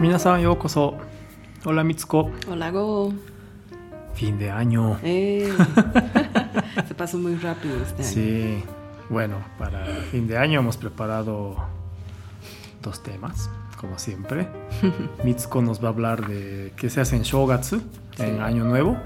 Minasan 0.00 0.40
yokoso. 0.40 0.96
Hola 1.62 1.84
Mitsuko. 1.84 2.30
Hola 2.50 2.70
Go. 2.70 3.12
Fin 4.14 4.38
de 4.38 4.50
año. 4.50 4.98
Eh, 5.02 5.52
se 6.88 6.94
pasó 6.94 7.18
muy 7.18 7.34
rápido 7.34 7.76
este 7.82 8.02
año. 8.02 8.10
Sí. 8.10 8.64
Bueno, 9.10 9.36
para 9.58 9.84
fin 10.10 10.26
de 10.26 10.38
año 10.38 10.60
hemos 10.60 10.78
preparado 10.78 11.54
dos 12.82 13.02
temas, 13.02 13.50
como 13.78 13.98
siempre. 13.98 14.48
Mitsuko 15.22 15.60
nos 15.60 15.84
va 15.84 15.88
a 15.88 15.92
hablar 15.92 16.26
de 16.26 16.72
qué 16.76 16.88
se 16.88 17.02
hace 17.02 17.16
en 17.16 17.22
Shogatsu, 17.22 17.82
en 18.16 18.40
Año 18.40 18.64
Nuevo. 18.64 18.96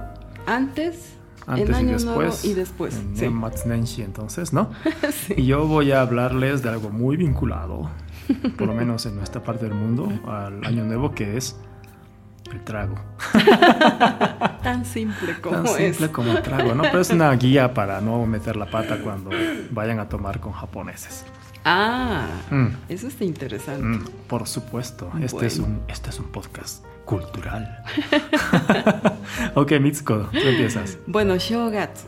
Antes, 0.47 1.15
Antes 1.49 1.77
en 1.77 1.89
y 1.89 1.93
después. 1.93 2.45
Y 2.45 2.55
después. 2.55 2.95
En 2.95 3.87
sí. 3.89 4.03
Entonces, 4.03 4.53
¿no? 4.53 4.71
Sí. 5.13 5.35
Y 5.39 5.47
yo 5.47 5.67
voy 5.67 5.91
a 5.91 6.03
hablarles 6.03 6.63
de 6.63 6.69
algo 6.69 6.91
muy 6.91 7.17
vinculado, 7.17 7.91
por 8.57 8.67
lo 8.67 8.75
menos 8.75 9.07
en 9.07 9.17
nuestra 9.17 9.43
parte 9.43 9.65
del 9.67 9.75
mundo, 9.75 10.11
al 10.27 10.65
Año 10.65 10.85
Nuevo, 10.85 11.13
que 11.15 11.37
es 11.37 11.57
el 12.53 12.63
trago. 12.63 12.97
Tan 14.63 14.85
simple 14.85 15.41
como 15.41 15.57
Tan 15.57 15.67
simple 15.69 16.07
es. 16.07 16.13
como 16.13 16.33
el 16.33 16.43
trago, 16.43 16.75
¿no? 16.75 16.83
Pero 16.83 17.01
es 17.01 17.11
una 17.11 17.31
guía 17.33 17.73
para 17.75 18.01
no 18.01 18.25
meter 18.27 18.57
la 18.57 18.67
pata 18.71 18.99
cuando 19.03 19.31
vayan 19.71 19.99
a 19.99 20.09
tomar 20.09 20.41
con 20.41 20.53
japoneses. 20.53 21.25
Ah, 21.67 22.27
Mm, 22.51 22.67
eso 22.91 23.09
está 23.09 23.25
interesante. 23.25 23.83
mm, 23.83 24.05
por 24.29 24.47
supuesto, 24.47 25.11
este, 25.23 25.47
es 25.47 25.59
Bueno. 25.59 25.77
un, 25.77 25.83
este 25.91 26.11
es 26.11 26.19
un 26.21 26.27
podcast 26.27 26.85
cultural. 27.07 27.83
ok, 29.55 29.73
Mitsuko, 29.81 30.29
tú 30.31 30.39
empiezas. 30.39 30.99
Bueno, 31.07 31.37
Shogatsu, 31.37 32.07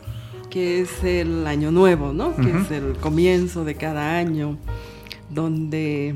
que 0.51 0.81
es 0.81 1.03
el 1.03 1.45
año 1.47 1.71
nuevo, 1.71 2.13
¿no? 2.13 2.35
Que 2.35 2.41
Ujú. 2.47 2.57
es 2.59 2.71
el 2.71 2.93
comienzo 2.97 3.65
de 3.65 3.75
cada 3.75 4.17
año, 4.17 4.57
donde 5.29 6.15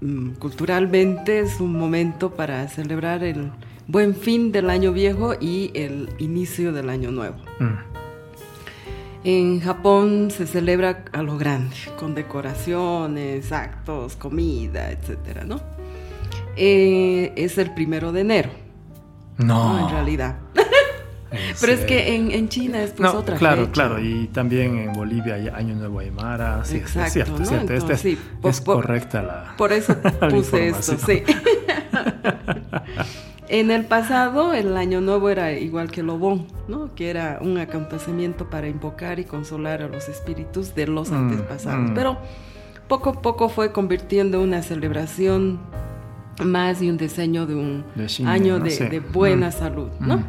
mm, 0.00 0.30
culturalmente 0.38 1.40
es 1.40 1.60
un 1.60 1.78
momento 1.78 2.30
para 2.34 2.66
celebrar 2.68 3.22
el 3.24 3.50
buen 3.86 4.14
fin 4.14 4.52
del 4.52 4.70
año 4.70 4.92
viejo 4.92 5.34
y 5.40 5.70
el 5.74 6.10
inicio 6.18 6.72
del 6.72 6.88
año 6.90 7.10
nuevo. 7.10 7.36
Mm, 7.60 7.98
En 9.24 9.60
Japón 9.60 10.30
se 10.30 10.46
celebra 10.46 11.04
a 11.12 11.22
lo 11.22 11.36
grande, 11.38 11.74
con 11.98 12.14
decoraciones, 12.14 13.50
actos, 13.52 14.14
comida, 14.16 14.90
etcétera, 14.92 15.44
¿no? 15.44 15.60
Eh, 16.56 17.32
es 17.36 17.58
el 17.58 17.72
primero 17.74 18.12
de 18.12 18.20
enero, 18.22 18.50
No, 19.38 19.72
¿no? 19.78 19.86
En 19.88 19.92
realidad. 19.94 20.36
¿En 21.30 21.54
Pero 21.60 21.72
es 21.72 21.80
que 21.80 22.14
en, 22.14 22.30
en 22.30 22.48
China 22.48 22.82
es 22.82 22.92
pues 22.92 23.12
No, 23.12 23.18
otra 23.18 23.36
claro, 23.36 23.62
fecha. 23.62 23.72
claro, 23.72 24.00
y 24.00 24.28
también 24.28 24.78
en 24.78 24.92
Bolivia 24.92 25.34
hay 25.34 25.48
Año 25.48 25.74
Nuevo 25.76 25.98
Aymara, 26.00 26.64
sí, 26.64 26.76
Exacto, 26.76 27.06
es 27.06 27.12
cierto, 27.12 27.32
¿no? 27.36 27.42
es 27.42 27.48
cierto, 27.48 27.72
Entonces, 27.72 28.04
este 28.04 28.16
sí, 28.16 28.48
es 28.48 28.60
correcta 28.60 29.22
la... 29.22 29.54
Por 29.56 29.72
eso 29.72 29.96
la 30.20 30.28
puse 30.28 30.68
esto, 30.68 30.96
sí. 31.04 31.22
en 33.48 33.70
el 33.70 33.84
pasado, 33.86 34.52
el 34.54 34.76
año 34.76 35.00
nuevo 35.00 35.30
era 35.30 35.52
igual 35.52 35.90
que 35.90 36.00
el 36.00 36.10
Obón, 36.10 36.46
¿no? 36.68 36.94
Que 36.94 37.10
era 37.10 37.38
un 37.40 37.58
acontecimiento 37.58 38.50
para 38.50 38.68
invocar 38.68 39.18
y 39.18 39.24
consolar 39.24 39.82
a 39.82 39.88
los 39.88 40.08
espíritus 40.08 40.74
de 40.74 40.86
los 40.86 41.10
Mm, 41.10 41.14
antepasados. 41.14 41.90
mm. 41.90 41.94
Pero 41.94 42.18
poco 42.88 43.10
a 43.10 43.22
poco 43.22 43.48
fue 43.48 43.72
convirtiendo 43.72 44.42
una 44.42 44.62
celebración 44.62 45.58
más 46.44 46.82
y 46.82 46.90
un 46.90 46.98
diseño 46.98 47.46
de 47.46 47.54
un 47.54 47.84
De 47.94 48.06
año 48.26 48.58
¿no? 48.58 48.64
de, 48.64 48.70
Sí. 48.70 48.84
de 48.84 49.00
buena 49.00 49.48
Mm. 49.48 49.52
salud, 49.52 49.88
¿no? 49.98 50.22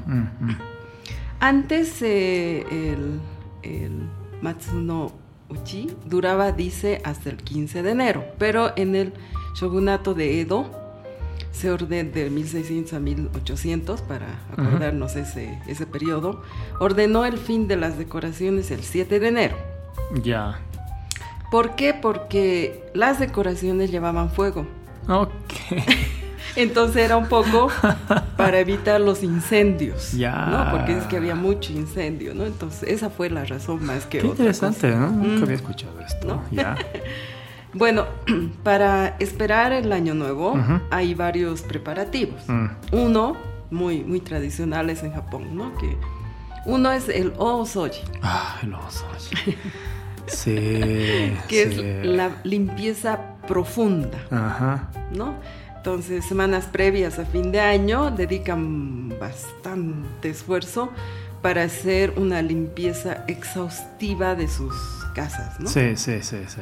Antes 1.40 2.02
eh, 2.02 2.66
el, 2.70 3.20
el 3.64 4.10
Matsuno 4.42 5.12
Uchi 5.50 5.90
duraba, 6.06 6.52
dice, 6.52 7.02
hasta 7.04 7.30
el 7.30 7.38
15 7.38 7.82
de 7.82 7.92
enero, 7.92 8.26
pero 8.38 8.72
en 8.76 8.96
el 8.96 9.14
shogunato 9.56 10.14
de 10.14 10.42
Edo 10.42 10.70
se 11.52 11.72
ordenó 11.72 12.12
de 12.12 12.30
1600 12.30 12.94
a 12.94 13.00
1800, 13.00 14.02
para 14.02 14.28
acordarnos 14.52 15.16
ese, 15.16 15.60
ese 15.68 15.86
periodo, 15.86 16.44
ordenó 16.80 17.26
el 17.26 17.38
fin 17.38 17.68
de 17.68 17.76
las 17.76 17.98
decoraciones 17.98 18.72
el 18.72 18.84
7 18.84 19.20
de 19.20 19.28
enero. 19.28 19.58
Ya. 20.22 20.60
¿Por 21.52 21.76
qué? 21.76 21.94
Porque 21.94 22.86
las 22.94 23.20
decoraciones 23.20 23.92
llevaban 23.92 24.30
fuego. 24.30 24.68
Ok. 25.08 25.32
Entonces 26.56 27.04
era 27.06 27.18
un 27.18 27.28
poco 27.28 27.70
para 28.38 28.60
evitar 28.60 29.00
los 29.02 29.24
incendios, 29.24 30.12
Ya. 30.14 30.46
¿no? 30.48 30.72
Porque 30.72 30.98
es 30.98 31.04
que 31.06 31.18
había 31.18 31.36
mucho 31.36 31.72
incendio, 31.74 32.34
¿no? 32.34 32.46
Entonces 32.46 32.84
esa 32.90 33.10
fue 33.10 33.30
la 33.30 33.46
razón 33.46 33.86
más 33.86 34.06
que 34.06 34.20
Qué 34.20 34.28
otra 34.28 34.30
interesante, 34.46 34.88
cosa. 34.92 35.00
¿no? 35.00 35.08
Nunca 35.12 35.40
Mm. 35.40 35.44
había 35.44 35.56
escuchado 35.56 36.00
esto. 36.02 36.28
¿No? 36.28 36.44
Ya. 36.52 36.76
Bueno, 37.72 38.08
para 38.64 39.16
esperar 39.20 39.72
el 39.74 39.92
año 39.94 40.16
nuevo 40.16 40.58
hay 40.90 41.14
varios 41.14 41.62
preparativos. 41.62 42.42
Mm, 42.48 42.66
Uno, 42.94 43.38
muy, 43.70 44.04
muy 44.04 44.22
tradicionales 44.22 45.04
en 45.04 45.14
Japón, 45.14 45.56
¿no? 45.56 45.76
Que 45.78 45.96
uno 46.66 46.92
es 46.92 47.08
el 47.10 47.32
osoji, 47.38 48.02
Ah, 48.24 48.58
el 48.64 48.74
oso. 48.74 49.06
Sí. 50.26 50.56
que 51.48 51.70
sí. 51.72 51.80
es 51.80 52.06
la 52.06 52.32
limpieza 52.44 53.20
profunda. 53.48 54.18
Ajá. 54.32 54.90
¿no? 55.16 55.36
Entonces, 55.90 56.24
semanas 56.24 56.66
previas 56.72 57.18
a 57.18 57.26
fin 57.26 57.52
de 57.52 57.60
año 57.60 58.12
dedican 58.12 59.10
bastante 59.20 60.30
esfuerzo 60.30 60.92
para 61.42 61.64
hacer 61.64 62.14
una 62.16 62.44
limpieza 62.44 63.24
exhaustiva 63.28 64.36
de 64.36 64.48
sus 64.48 64.72
casas, 65.16 65.60
¿no? 65.60 65.68
Sí, 65.68 65.96
sí, 65.96 66.22
sí, 66.22 66.38
sí. 66.48 66.62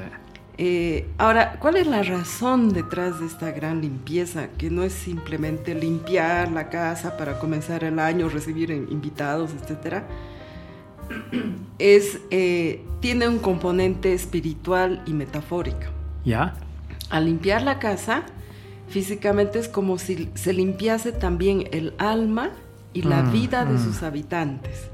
Eh, 0.58 1.10
ahora, 1.18 1.58
¿cuál 1.60 1.76
es 1.76 1.88
la 1.88 2.04
razón 2.04 2.72
detrás 2.72 3.20
de 3.20 3.26
esta 3.26 3.52
gran 3.52 3.82
limpieza? 3.82 4.48
Que 4.58 4.70
no 4.70 4.84
es 4.84 4.94
simplemente 4.94 5.76
limpiar 5.76 6.50
la 6.50 6.70
casa 6.70 7.18
para 7.18 7.38
comenzar 7.38 7.84
el 7.84 8.00
año, 8.00 8.30
recibir 8.30 8.72
in- 8.72 8.88
invitados, 8.90 9.52
etcétera. 9.62 10.06
Es, 11.80 12.20
eh, 12.32 12.82
tiene 13.02 13.28
un 13.28 13.40
componente 13.40 14.14
espiritual 14.14 15.04
y 15.06 15.12
metafórico. 15.12 15.88
¿Ya? 16.24 16.54
Al 17.10 17.26
limpiar 17.26 17.62
la 17.64 17.78
casa, 17.78 18.24
físicamente 18.90 19.60
es 19.60 19.68
como 19.68 19.98
si 19.98 20.30
se 20.36 20.54
limpiase 20.54 21.12
también 21.12 21.68
el 21.72 21.94
alma 21.98 22.52
y 22.94 23.02
la 23.04 23.22
Mm, 23.24 23.32
vida 23.32 23.66
de 23.66 23.74
mm. 23.74 23.84
sus 23.84 24.04
habitantes. 24.04 24.90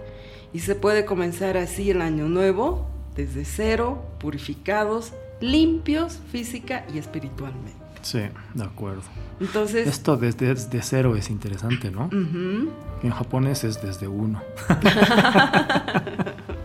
Y 0.54 0.60
se 0.60 0.76
puede 0.76 1.06
comenzar 1.06 1.58
así 1.58 1.90
el 1.92 2.02
año 2.02 2.28
nuevo, 2.28 2.88
desde 3.16 3.46
cero, 3.46 4.04
purificados, 4.20 5.14
limpios 5.42 6.20
física 6.32 6.86
y 6.94 6.98
espiritualmente. 6.98 7.74
Sí, 8.02 8.20
de 8.54 8.64
acuerdo. 8.64 9.04
Entonces, 9.40 9.88
Esto 9.88 10.18
desde, 10.18 10.48
desde 10.54 10.82
cero 10.82 11.16
es 11.16 11.30
interesante, 11.30 11.90
¿no? 11.90 12.10
En 12.12 13.10
japonés 13.12 13.64
es 13.64 13.82
desde 13.82 14.08
uno. 14.08 14.42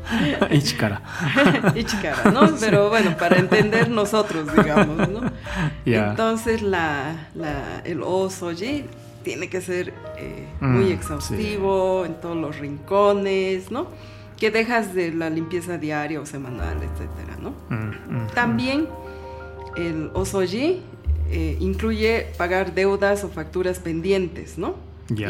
Ichikara. 0.51 1.03
y 1.75 1.85
chicara, 1.85 2.31
¿no? 2.31 2.51
Pero 2.61 2.89
bueno, 2.89 3.17
para 3.17 3.39
entender 3.39 3.91
nosotros, 3.91 4.49
digamos, 4.55 5.09
¿no? 5.09 5.28
Entonces 5.85 6.63
la, 6.63 7.29
la- 7.35 7.81
el 7.85 8.03
tiene 9.23 9.49
que 9.51 9.61
ser 9.61 9.93
eh, 10.19 10.47
Mm, 10.61 10.67
muy 10.77 10.91
exhaustivo 10.93 12.05
en 12.05 12.15
todos 12.21 12.37
los 12.37 12.59
rincones, 12.59 13.71
¿no? 13.71 13.87
Que 14.39 14.51
dejas 14.51 14.95
de 14.95 15.13
la 15.13 15.29
limpieza 15.31 15.79
diaria 15.79 16.21
o 16.21 16.27
semanal, 16.27 16.77
etcétera, 16.83 17.37
¿no? 17.41 17.51
Mm, 17.69 18.17
mm, 18.25 18.27
También 18.35 18.89
el 19.77 20.11
osoji 20.15 20.81
eh, 21.31 21.57
incluye 21.61 22.27
pagar 22.39 22.75
deudas 22.75 23.23
o 23.25 23.29
facturas 23.29 23.79
pendientes, 23.81 24.57
¿no? 24.59 24.75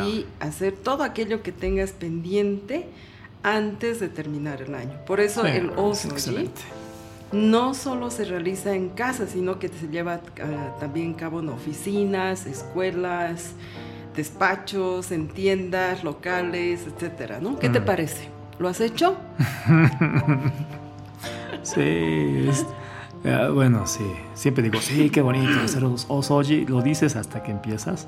Y 0.06 0.26
hacer 0.40 0.72
todo 0.74 1.02
aquello 1.02 1.42
que 1.42 1.52
tengas 1.52 1.92
pendiente 1.92 2.86
antes 3.42 4.00
de 4.00 4.08
terminar 4.08 4.62
el 4.62 4.74
año. 4.74 4.92
Por 5.06 5.20
eso 5.20 5.42
Sí, 5.42 5.48
el 5.50 5.70
osoji. 5.76 6.48
No 7.32 7.74
solo 7.74 8.10
se 8.10 8.24
realiza 8.24 8.74
en 8.74 8.88
casa, 8.90 9.26
sino 9.26 9.58
que 9.58 9.68
se 9.68 9.88
lleva 9.88 10.20
ah, 10.42 10.76
también 10.80 11.14
a 11.14 11.16
cabo 11.16 11.40
en 11.40 11.48
oficinas, 11.50 12.46
escuelas, 12.46 13.52
despachos, 14.16 15.12
en 15.12 15.28
tiendas 15.28 16.02
locales, 16.04 16.86
etcétera, 16.86 17.38
¿no? 17.40 17.58
¿Qué 17.58 17.68
te 17.68 17.80
Mm. 17.80 17.84
parece? 17.84 18.28
¿Lo 18.58 18.68
has 18.68 18.80
hecho? 18.80 19.16
Sí, 21.62 22.46
es- 22.48 22.66
ah, 23.24 23.48
bueno, 23.52 23.86
sí. 23.86 24.04
Siempre 24.34 24.62
digo, 24.62 24.80
sí, 24.80 25.10
qué 25.10 25.20
bonito 25.22 25.60
hacer 25.64 25.84
os- 25.84 26.06
osoji. 26.08 26.66
Lo 26.66 26.80
dices 26.82 27.16
hasta 27.16 27.42
que 27.42 27.50
empiezas. 27.50 28.06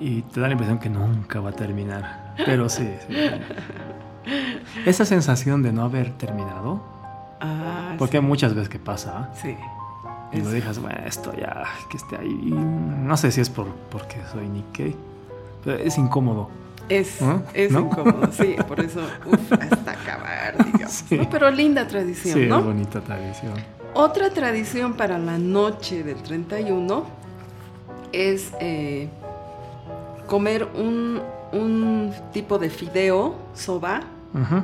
Y 0.00 0.22
te 0.22 0.40
da 0.40 0.46
la 0.46 0.52
impresión 0.52 0.78
que 0.78 0.88
nunca 0.88 1.40
va 1.40 1.50
a 1.50 1.52
terminar. 1.52 2.34
Pero 2.46 2.68
sí, 2.68 2.88
sí. 3.08 3.14
Esa 4.86 5.04
sensación 5.04 5.62
de 5.62 5.72
no 5.72 5.82
haber 5.82 6.12
terminado, 6.12 6.82
Ah, 7.40 7.94
porque 7.98 8.16
hay 8.18 8.22
muchas 8.22 8.54
veces 8.54 8.68
que 8.68 8.78
pasa, 8.78 9.30
sí. 9.40 9.56
y 10.32 10.40
lo 10.40 10.50
dejas, 10.50 10.78
bueno, 10.80 10.98
esto 11.06 11.32
ya, 11.34 11.64
que 11.90 11.96
esté 11.96 12.16
ahí. 12.16 12.50
No 12.50 13.16
sé 13.16 13.30
si 13.32 13.40
es 13.40 13.48
por, 13.50 13.66
porque 13.90 14.16
soy 14.32 14.48
Nikkei, 14.48 14.96
pero 15.64 15.78
es 15.78 15.96
incómodo. 15.98 16.48
Es, 16.88 17.20
¿No? 17.20 17.42
es 17.54 17.70
¿No? 17.70 17.80
incómodo, 17.80 18.30
sí, 18.32 18.56
por 18.68 18.80
eso, 18.80 19.00
uf, 19.26 19.52
hasta 19.52 19.90
acabar, 19.92 20.64
digamos. 20.64 20.90
Sí. 20.92 21.16
¿no? 21.18 21.28
Pero 21.30 21.50
linda 21.50 21.86
tradición, 21.86 22.34
Sí, 22.38 22.46
¿no? 22.46 22.58
es 22.60 22.64
bonita 22.64 23.00
tradición. 23.00 23.52
Otra 23.94 24.30
tradición 24.30 24.94
para 24.94 25.18
la 25.18 25.38
noche 25.38 26.02
del 26.02 26.16
31 26.22 27.04
es 28.12 28.52
eh, 28.60 29.08
comer 30.26 30.66
un, 30.74 31.20
un 31.52 32.12
tipo 32.32 32.58
de 32.58 32.70
fideo, 32.70 33.34
soba, 33.54 34.00
Ujú. 34.34 34.62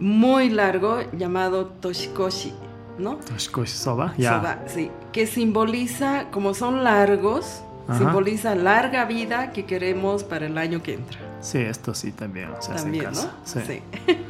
Muy 0.00 0.50
largo 0.50 0.98
llamado 1.16 1.66
toshikoshi, 1.66 2.52
¿no? 2.98 3.16
Toshikoshi 3.16 3.72
soba, 3.72 4.14
ya. 4.18 4.38
Soba, 4.38 4.58
sí, 4.66 4.90
que 5.12 5.26
simboliza, 5.26 6.26
como 6.30 6.54
son 6.54 6.84
largos, 6.84 7.62
Ajá. 7.88 7.98
simboliza 7.98 8.54
larga 8.54 9.04
vida 9.04 9.52
que 9.52 9.64
queremos 9.66 10.24
para 10.24 10.46
el 10.46 10.58
año 10.58 10.82
que 10.82 10.94
entra. 10.94 11.18
Sí, 11.40 11.58
esto 11.58 11.92
sí 11.94 12.12
también 12.12 12.48
se 12.60 12.72
hace 12.72 12.82
También, 12.84 13.04
en 13.04 13.10
casa. 13.10 13.32
¿no? 13.44 13.60
Sí. 13.62 13.82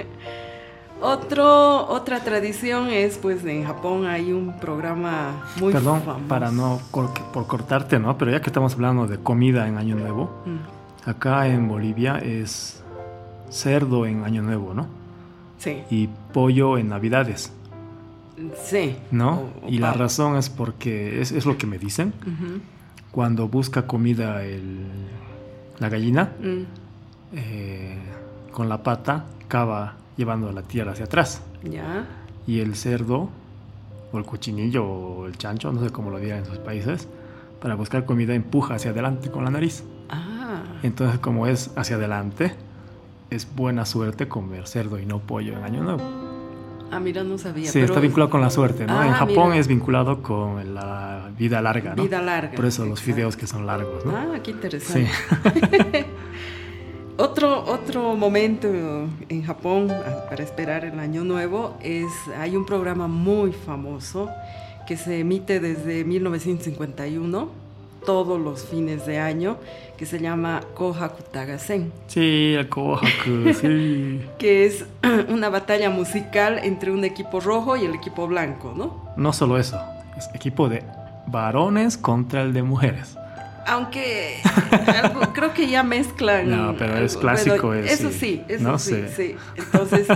Otro, 1.03 1.87
otra 1.89 2.21
tradición 2.21 2.89
es, 2.89 3.19
pues, 3.19 3.45
en 3.45 3.65
Japón 3.65 4.07
hay 4.07 4.33
un 4.33 4.59
programa 4.59 5.45
muy 5.61 5.73
Perdón, 5.73 6.01
famoso. 6.03 6.29
para 6.29 6.51
no 6.51 6.81
cor- 6.91 7.13
por 7.33 7.47
cortarte, 7.47 7.99
¿no? 7.99 8.17
Pero 8.17 8.31
ya 8.31 8.41
que 8.41 8.47
estamos 8.49 8.73
hablando 8.75 9.07
de 9.07 9.19
comida 9.19 9.69
en 9.69 9.77
Año 9.77 9.97
Nuevo, 9.97 10.31
Mm, 10.47 11.11
acá 11.11 11.47
en 11.49 11.69
Bolivia 11.69 12.19
es 12.19 12.83
cerdo 13.51 14.07
en 14.07 14.25
Año 14.25 14.41
Nuevo, 14.43 14.73
¿no? 14.73 14.87
Sí, 15.59 15.83
Y 15.91 16.09
pollo 16.33 16.77
en 16.79 16.89
Navidades, 16.91 17.53
sí. 18.65 18.97
¿no? 19.11 19.35
O- 19.63 19.67
o 19.67 19.69
y 19.69 19.79
la 19.79 19.93
razón 19.93 20.37
es 20.37 20.51
porque 20.51 21.21
es, 21.21 21.33
es 21.33 21.47
lo 21.47 21.57
que 21.57 21.67
me 21.67 21.79
dicen. 21.79 22.13
Cuando 23.11 23.49
busca 23.49 23.87
comida 23.87 24.43
el- 24.45 24.87
la 25.79 25.89
gallina, 25.89 26.33
Mm, 26.41 26.63
eh, 27.37 27.99
con 28.53 28.69
la 28.69 28.83
pata 28.83 29.25
cava 29.49 29.95
llevando 30.17 30.51
la 30.53 30.63
tierra 30.63 30.93
hacia 30.93 31.05
atrás. 31.07 31.43
Ya. 31.63 32.07
Y 32.47 32.61
el 32.61 32.75
cerdo, 32.77 33.29
o 34.13 34.19
el 34.19 34.25
cochinillo, 34.25 34.85
o 34.87 35.27
el 35.27 35.37
chancho, 35.39 35.73
no 35.73 35.81
sé 35.83 35.91
cómo 35.91 36.11
lo 36.11 36.19
digan 36.19 36.39
en 36.41 36.47
sus 36.47 36.59
países, 36.59 37.09
para 37.61 37.75
buscar 37.77 38.05
comida 38.05 38.35
empuja 38.35 38.75
hacia 38.75 38.91
adelante 38.91 39.31
con 39.31 39.45
la 39.45 39.51
nariz. 39.51 39.83
Ah, 40.11 40.63
Entonces, 40.83 41.19
como 41.21 41.47
es 41.47 41.71
hacia 41.77 41.97
adelante, 41.97 42.55
es 43.35 43.49
buena 43.55 43.85
suerte 43.85 44.29
comer 44.29 44.67
cerdo 44.67 44.99
y 44.99 45.07
no 45.07 45.19
pollo 45.19 45.57
en 45.57 45.65
Año 45.65 45.83
Nuevo. 45.83 46.03
ah, 46.91 47.01
mira, 47.01 47.25
no 47.25 47.39
sabía. 47.39 47.67
Sí, 47.67 47.73
pero 47.75 47.87
está 47.87 48.01
vinculado 48.01 48.31
con 48.31 48.41
la 48.41 48.51
suerte, 48.51 48.87
¿no? 48.87 48.99
Ah, 48.99 49.07
en 49.07 49.13
Japón 49.13 49.49
mira. 49.51 49.61
es 49.61 49.69
vinculado 49.69 50.23
con 50.23 50.75
la 50.75 51.31
vida 51.39 51.61
larga, 51.61 51.95
¿no? 51.95 52.03
Vida 52.03 52.23
larga. 52.23 52.55
Por 52.55 52.67
eso 52.67 52.85
los 52.85 53.01
exacto. 53.01 53.13
fideos 53.15 53.37
que 53.37 53.47
son 53.47 53.67
largos, 53.67 54.05
¿no? 54.05 54.17
Ah, 54.17 54.39
qué 54.43 54.51
sí. 54.51 54.51
interesante. 54.53 55.11
Otro, 57.17 57.65
otro 57.65 58.17
momento 58.17 58.67
en 59.29 59.45
Japón 59.45 59.87
para 60.29 60.43
esperar 60.43 60.85
el 60.85 60.99
año 60.99 61.23
nuevo 61.23 61.77
es, 61.81 62.11
hay 62.37 62.57
un 62.57 62.67
programa 62.67 63.07
muy 63.07 63.53
famoso 63.53 64.29
que 64.89 64.97
se 64.97 65.21
emite 65.21 65.61
desde 65.61 66.05
1951, 66.05 67.49
todos 68.05 68.41
los 68.41 68.65
fines 68.65 69.07
de 69.07 69.19
año, 69.19 69.57
que 69.97 70.07
se 70.07 70.19
llama 70.21 70.61
Kohaku 70.75 71.23
Tagasen, 71.31 71.93
Sí, 72.07 72.55
el 72.59 72.69
Kohaku, 72.69 73.53
sí. 73.61 74.21
que 74.39 74.67
es 74.67 74.85
una 75.29 75.49
batalla 75.49 75.91
musical 75.91 76.59
entre 76.63 76.91
un 76.91 77.05
equipo 77.05 77.41
rojo 77.41 77.77
y 77.77 77.85
el 77.85 77.95
equipo 77.95 78.27
blanco, 78.27 78.73
¿no? 78.77 79.13
No 79.17 79.33
solo 79.33 79.59
eso, 79.59 79.81
es 80.17 80.29
equipo 80.35 80.69
de 80.69 80.83
varones 81.27 81.97
contra 81.97 82.43
el 82.43 82.53
de 82.53 82.63
mujeres. 82.63 83.17
Aunque 83.67 84.41
algo- 85.03 85.33
creo 85.33 85.55
que 85.55 85.67
ya 85.69 85.83
mezclan. 85.83 86.51
No, 86.51 86.75
pero 86.77 86.99
es 86.99 87.17
clásico 87.17 87.69
Bueno, 87.69 87.85
ese, 87.85 87.95
Eso 87.95 88.11
sí, 88.11 88.43
eso 88.47 88.63
¿no? 88.63 88.79
sí, 88.79 88.95
Sí. 89.09 89.13
sí. 89.17 89.37
Entonces, 89.57 90.07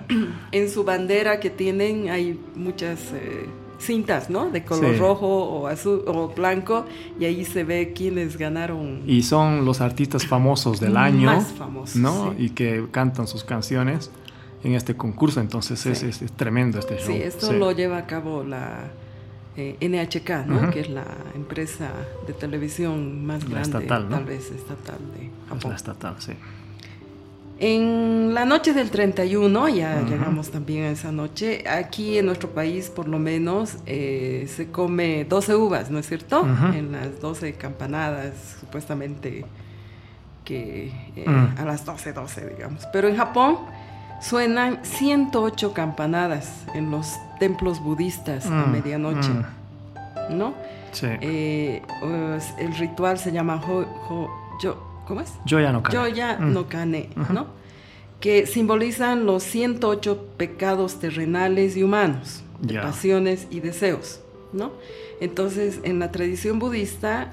en 0.52 0.70
su 0.70 0.82
bandera 0.82 1.38
que 1.38 1.50
tienen 1.50 2.10
hay 2.10 2.40
muchas 2.56 3.12
eh, 3.12 3.46
cintas, 3.78 4.30
¿no? 4.30 4.50
De 4.50 4.64
color 4.64 4.92
Sí. 4.94 4.98
rojo 5.00 5.26
o 5.26 5.66
azul 5.66 6.02
o 6.06 6.28
blanco 6.28 6.86
y 7.20 7.24
ahí 7.26 7.44
se 7.44 7.64
ve 7.64 7.92
quiénes 7.94 8.36
ganaron. 8.38 9.02
Y 9.06 9.22
son 9.22 9.64
los 9.64 9.80
artistas 9.80 10.26
famosos 10.26 10.80
del 10.80 10.96
año, 10.96 11.26
Más 11.26 11.52
famosos, 11.52 11.96
¿no? 11.96 12.34
sí. 12.36 12.44
Y 12.44 12.50
que 12.50 12.86
cantan 12.90 13.26
sus 13.26 13.44
canciones 13.44 14.10
en 14.64 14.74
este 14.74 14.96
concurso. 14.96 15.40
Entonces 15.40 15.84
es, 15.86 15.98
Sí. 15.98 16.06
es- 16.06 16.22
es 16.22 16.32
tremendo 16.32 16.78
este 16.78 16.96
show. 16.96 17.06
Sí, 17.06 17.12
esto 17.22 17.52
lo 17.52 17.72
lleva 17.72 17.98
a 17.98 18.06
cabo 18.06 18.42
la 18.44 18.90
eh, 19.58 19.74
NHK, 19.80 20.44
¿no? 20.46 20.56
Ujú. 20.58 20.70
Que 20.70 20.80
es 20.80 20.90
la 20.90 21.06
empresa 21.34 21.90
de 22.26 22.34
televisión 22.34 23.24
más 23.24 23.42
La 23.44 23.48
grande, 23.60 23.78
estatal, 23.78 24.04
¿no? 24.10 24.16
tal 24.16 24.24
vez 24.26 24.50
estatal 24.50 24.98
de 25.16 25.24
Es 25.26 25.30
Japón. 25.48 25.70
la 25.70 25.76
estatal, 25.76 26.14
sí. 26.18 26.32
En 27.58 28.34
la 28.34 28.44
noche 28.44 28.74
del 28.74 28.90
31, 28.90 29.68
ya 29.70 30.00
Ujú. 30.02 30.10
llegamos 30.10 30.50
también 30.50 30.84
a 30.84 30.90
esa 30.90 31.10
noche, 31.10 31.64
aquí 31.68 32.18
en 32.18 32.26
nuestro 32.26 32.50
país 32.50 32.90
por 32.90 33.08
lo 33.08 33.18
menos 33.18 33.76
eh, 33.86 34.46
se 34.54 34.70
come 34.70 35.24
12 35.24 35.54
uvas, 35.56 35.90
¿no 35.90 35.98
es 35.98 36.06
cierto? 36.06 36.42
Ujú. 36.42 36.66
En 36.74 36.92
las 36.92 37.18
12 37.20 37.54
campanadas, 37.54 38.34
supuestamente 38.60 39.44
que 40.44 40.92
eh, 41.16 41.24
Mm. 41.28 41.58
a 41.58 41.64
las 41.64 41.84
12, 41.86 42.12
12, 42.12 42.46
digamos. 42.56 42.86
Pero 42.92 43.08
en 43.08 43.16
Japón 43.16 43.56
suenan 44.20 44.80
108 44.82 45.72
campanadas 45.72 46.64
en 46.74 46.90
los 46.90 47.14
templos 47.40 47.80
budistas 47.82 48.46
a 48.46 48.50
Mm, 48.66 48.70
medianoche, 48.72 49.30
mm, 49.30 50.36
¿no? 50.36 50.52
sí. 50.92 51.06
Eh, 51.20 51.82
pues, 52.00 52.54
el 52.58 52.74
ritual 52.76 53.18
se 53.18 53.32
llama 53.32 53.60
ho, 53.66 53.84
ho- 54.08 54.30
yo, 54.62 54.76
¿cómo 55.06 55.20
es? 55.20 55.32
Yo 55.46 55.60
ya 55.60 55.72
no. 55.72 55.82
Yoya 55.90 56.38
Mm. 56.38 56.52
no 56.52 56.68
Kane, 56.68 57.10
Ujú. 57.16 57.32
¿no? 57.32 57.46
Que 58.20 58.46
simbolizan 58.46 59.26
los 59.26 59.42
108 59.42 60.26
pecados 60.36 60.98
terrenales 61.00 61.76
y 61.76 61.82
humanos, 61.82 62.42
de 62.60 62.74
pasiones 62.80 63.46
y 63.50 63.60
deseos, 63.60 64.20
¿no? 64.52 64.72
Entonces, 65.20 65.80
en 65.82 65.98
la 65.98 66.10
tradición 66.12 66.58
budista, 66.58 67.32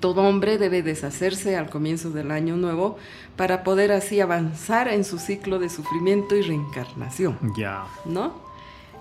todo 0.00 0.22
hombre 0.22 0.58
debe 0.58 0.82
deshacerse 0.82 1.56
al 1.56 1.70
comienzo 1.70 2.10
del 2.10 2.30
año 2.32 2.56
nuevo 2.56 2.96
para 3.36 3.62
poder 3.62 3.92
así 3.92 4.20
avanzar 4.20 4.88
en 4.88 5.04
su 5.04 5.18
ciclo 5.18 5.58
de 5.58 5.68
sufrimiento 5.68 6.34
y 6.36 6.42
reencarnación, 6.42 7.38
Ya. 7.56 7.84
¿no? 8.04 8.34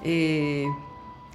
Eh, 0.03 0.65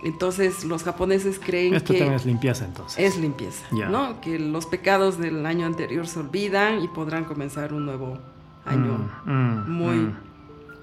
entonces, 0.05 0.65
los 0.65 0.83
japoneses 0.83 1.39
creen 1.39 1.75
Esto 1.75 1.93
que 1.93 1.99
también 2.01 2.17
es 2.17 2.25
limpieza 2.27 2.65
entonces. 2.65 2.99
es 2.99 3.19
limpieza. 3.19 3.65
¿no? 3.71 4.21
Que 4.21 4.39
los 4.39 4.67
pecados 4.67 5.19
del 5.19 5.45
año 5.47 5.67
anterior 5.67 6.07
se 6.07 6.21
olvidan 6.21 6.83
y 6.83 6.89
podrán 6.89 7.25
comenzar 7.25 7.73
un 7.75 7.87
nuevo 7.87 8.19
año 8.65 9.11
Mm, 9.25 9.33
mm, 9.33 9.71
muy 9.71 9.97
mm. 9.97 10.17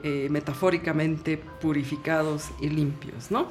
eh, 0.03 0.27
metafóricamente 0.29 1.37
purificados 1.61 2.49
y 2.61 2.69
limpios, 2.69 3.31
¿no? 3.31 3.47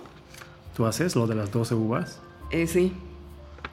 ¿Tú 0.76 0.84
haces 0.86 1.16
lo 1.16 1.26
de 1.26 1.34
las 1.34 1.50
12 1.52 1.74
uvas? 1.74 2.20
Eh, 2.50 2.66
sí, 2.66 2.92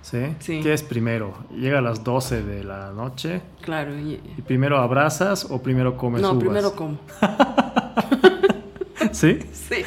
¿Sí? 0.02 0.36
Sí. 0.40 0.60
¿Qué 0.62 0.74
es 0.74 0.84
primero? 0.84 1.34
¿Llega 1.52 1.78
a 1.80 1.82
las 1.82 2.04
12 2.04 2.44
de 2.44 2.64
la 2.66 2.92
noche? 2.92 3.42
claro. 3.62 3.98
y- 3.98 4.20
¿Y 4.38 4.42
primero 4.42 4.78
abrazas 4.80 5.48
o 5.50 5.62
primero 5.62 5.96
comes 5.98 6.22
no, 6.22 6.32
uvas? 6.32 6.40
primero 6.44 6.76
como. 6.76 6.98
¿Sí? 9.14 9.40
Sí, 9.54 9.84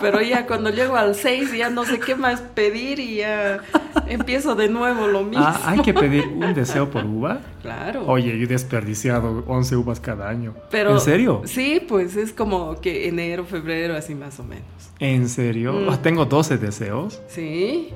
pero 0.00 0.20
ya 0.20 0.46
cuando 0.46 0.70
llego 0.70 0.96
al 0.96 1.14
6 1.14 1.52
ya 1.56 1.70
no 1.70 1.84
sé 1.84 2.00
qué 2.00 2.14
más 2.16 2.40
pedir 2.40 2.98
y 2.98 3.16
ya 3.16 3.60
empiezo 4.08 4.54
de 4.54 4.68
nuevo 4.68 5.06
lo 5.06 5.22
mismo. 5.22 5.44
Ah, 5.46 5.60
hay 5.66 5.80
que 5.80 5.94
pedir 5.94 6.26
un 6.28 6.52
deseo 6.54 6.90
por 6.90 7.04
uva. 7.04 7.40
Claro. 7.62 8.04
Oye, 8.06 8.36
yo 8.38 8.44
he 8.44 8.46
desperdiciado 8.46 9.44
11 9.46 9.76
uvas 9.76 10.00
cada 10.00 10.28
año. 10.28 10.54
pero, 10.70 10.92
¿En 10.92 11.00
serio? 11.00 11.42
Sí, 11.44 11.80
pues 11.86 12.16
es 12.16 12.32
como 12.32 12.80
que 12.80 13.08
enero, 13.08 13.44
febrero, 13.44 13.94
así 13.96 14.14
más 14.14 14.38
o 14.40 14.44
menos. 14.44 14.64
¿En 14.98 15.28
serio? 15.28 15.72
Mm. 15.72 15.88
Ah, 15.90 15.98
Tengo 16.02 16.24
12 16.24 16.58
deseos. 16.58 17.20
Sí, 17.28 17.90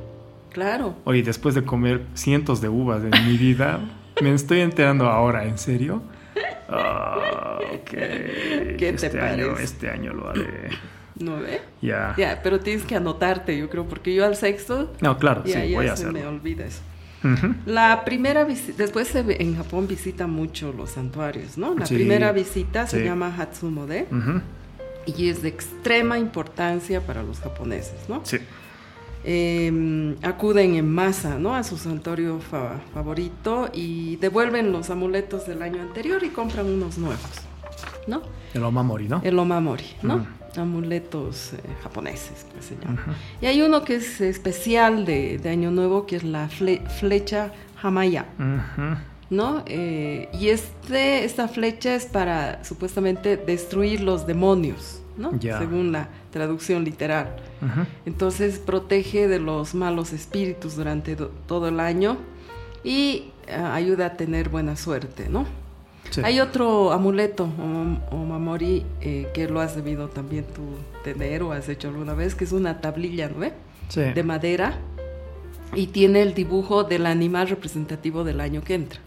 claro. 0.52 0.94
Oye, 1.04 1.22
después 1.22 1.54
de 1.54 1.64
comer 1.64 2.02
cientos 2.14 2.60
de 2.60 2.68
uvas 2.68 3.02
en 3.02 3.26
mi 3.26 3.36
vida, 3.36 3.80
me 4.22 4.32
estoy 4.32 4.60
enterando 4.60 5.06
ahora, 5.06 5.44
¿en 5.44 5.58
serio? 5.58 6.02
Ah, 6.68 7.58
ok. 7.74 7.90
¿Qué 7.90 8.76
te 8.78 9.06
este 9.06 9.20
Año, 9.20 9.48
parece? 9.48 9.64
este 9.64 9.90
año 9.90 10.12
lo 10.12 10.28
haré. 10.30 10.68
¿No 11.18 11.38
ve? 11.40 11.60
Ya. 11.80 12.14
Ya, 12.18 12.40
pero 12.42 12.60
tienes 12.60 12.84
que 12.84 12.94
anotarte, 12.96 13.56
yo 13.56 13.70
creo, 13.70 13.86
porque 13.86 14.14
yo 14.14 14.24
al 14.26 14.36
sexto 14.36 14.92
No, 15.00 15.16
claro, 15.18 15.42
ya, 15.44 15.62
sí, 15.62 15.70
ya 15.70 15.76
voy 15.78 15.86
a 15.88 15.96
se 15.96 16.04
me 16.04 16.10
hacerlo. 16.20 16.28
olvida 16.30 16.64
eso. 16.66 16.80
La 17.64 18.04
primera 18.04 18.44
visita, 18.44 18.74
después 18.78 19.08
se 19.08 19.22
ve- 19.22 19.38
en 19.40 19.56
Japón 19.56 19.88
visita 19.88 20.28
mucho 20.28 20.72
los 20.72 20.90
santuarios, 20.90 21.58
¿no? 21.58 21.74
La 21.74 21.84
Sí, 21.86 21.94
primera 21.96 22.30
visita 22.30 22.86
se 22.86 23.02
llama 23.04 23.34
Hatsumode 23.36 24.06
Ujú. 24.12 24.42
y 25.06 25.28
es 25.30 25.42
de 25.42 25.48
extrema 25.48 26.18
importancia 26.18 27.00
para 27.00 27.24
los 27.24 27.40
japoneses, 27.40 28.08
¿no? 28.08 28.20
Sí. 28.24 28.38
Eh, 29.28 30.14
acuden 30.22 30.76
en 30.76 30.88
masa, 30.88 31.36
¿no? 31.38 31.54
A 31.56 31.64
su 31.64 31.76
santuario 31.76 32.38
fa- 32.38 32.80
favorito 32.94 33.68
y 33.74 34.16
devuelven 34.16 34.70
los 34.70 34.88
amuletos 34.90 35.46
del 35.48 35.62
año 35.62 35.82
anterior 35.82 36.22
y 36.22 36.28
compran 36.28 36.66
unos 36.66 36.96
nuevos, 36.96 37.20
¿no? 38.06 38.22
El 38.54 38.62
omamori, 38.62 39.08
¿no? 39.08 39.20
El 39.24 39.36
omamori, 39.38 39.84
¿no? 40.02 40.18
Mm. 40.18 40.26
Amuletos 40.60 41.52
eh, 41.54 41.56
japoneses, 41.82 42.46
pues 42.52 42.66
se 42.66 42.76
llama. 42.82 43.04
Y 43.42 43.46
hay 43.46 43.60
uno 43.62 43.82
que 43.84 43.96
es 43.96 44.20
especial 44.20 45.04
de, 45.04 45.38
de 45.38 45.50
Año 45.50 45.70
Nuevo, 45.70 46.06
que 46.06 46.16
es 46.16 46.22
la 46.24 46.48
fle- 46.48 46.86
flecha 46.88 47.52
Hamaya. 47.82 48.26
¿no? 49.28 49.64
Eh, 49.66 50.28
y 50.32 50.48
este, 50.50 51.24
esta 51.24 51.48
flecha 51.48 51.96
es 51.96 52.06
para 52.06 52.62
supuestamente 52.64 53.36
destruir 53.36 54.00
los 54.02 54.24
demonios, 54.26 55.02
¿no? 55.18 55.30
Según 55.58 55.92
la 55.92 56.08
traducción 56.30 56.84
literal. 56.84 57.36
Entonces 58.04 58.58
protege 58.58 59.28
de 59.28 59.38
los 59.38 59.74
malos 59.74 60.12
espíritus 60.12 60.76
durante 60.76 61.16
do- 61.16 61.30
todo 61.46 61.68
el 61.68 61.80
año 61.80 62.16
y 62.84 63.30
eh, 63.48 63.54
ayuda 63.54 64.06
a 64.06 64.16
tener 64.16 64.48
buena 64.48 64.76
suerte, 64.76 65.28
¿no? 65.28 65.46
Sí. 66.10 66.20
Hay 66.24 66.38
otro 66.40 66.92
amuleto 66.92 67.44
o, 67.44 68.14
o 68.14 68.18
mamori 68.24 68.84
eh, 69.00 69.28
que 69.34 69.48
lo 69.48 69.60
has 69.60 69.74
debido 69.74 70.08
también 70.08 70.44
tú 70.44 70.62
tener 71.02 71.42
o 71.42 71.50
has 71.52 71.68
hecho 71.68 71.88
alguna 71.88 72.14
vez, 72.14 72.34
que 72.36 72.44
es 72.44 72.52
una 72.52 72.80
tablilla, 72.80 73.28
¿no? 73.28 73.46
Sí. 73.88 74.02
De 74.02 74.22
madera 74.22 74.78
y 75.74 75.88
tiene 75.88 76.22
el 76.22 76.32
dibujo 76.34 76.84
del 76.84 77.06
animal 77.06 77.48
representativo 77.48 78.22
del 78.22 78.40
año 78.40 78.62
que 78.62 78.74
entra. 78.74 79.00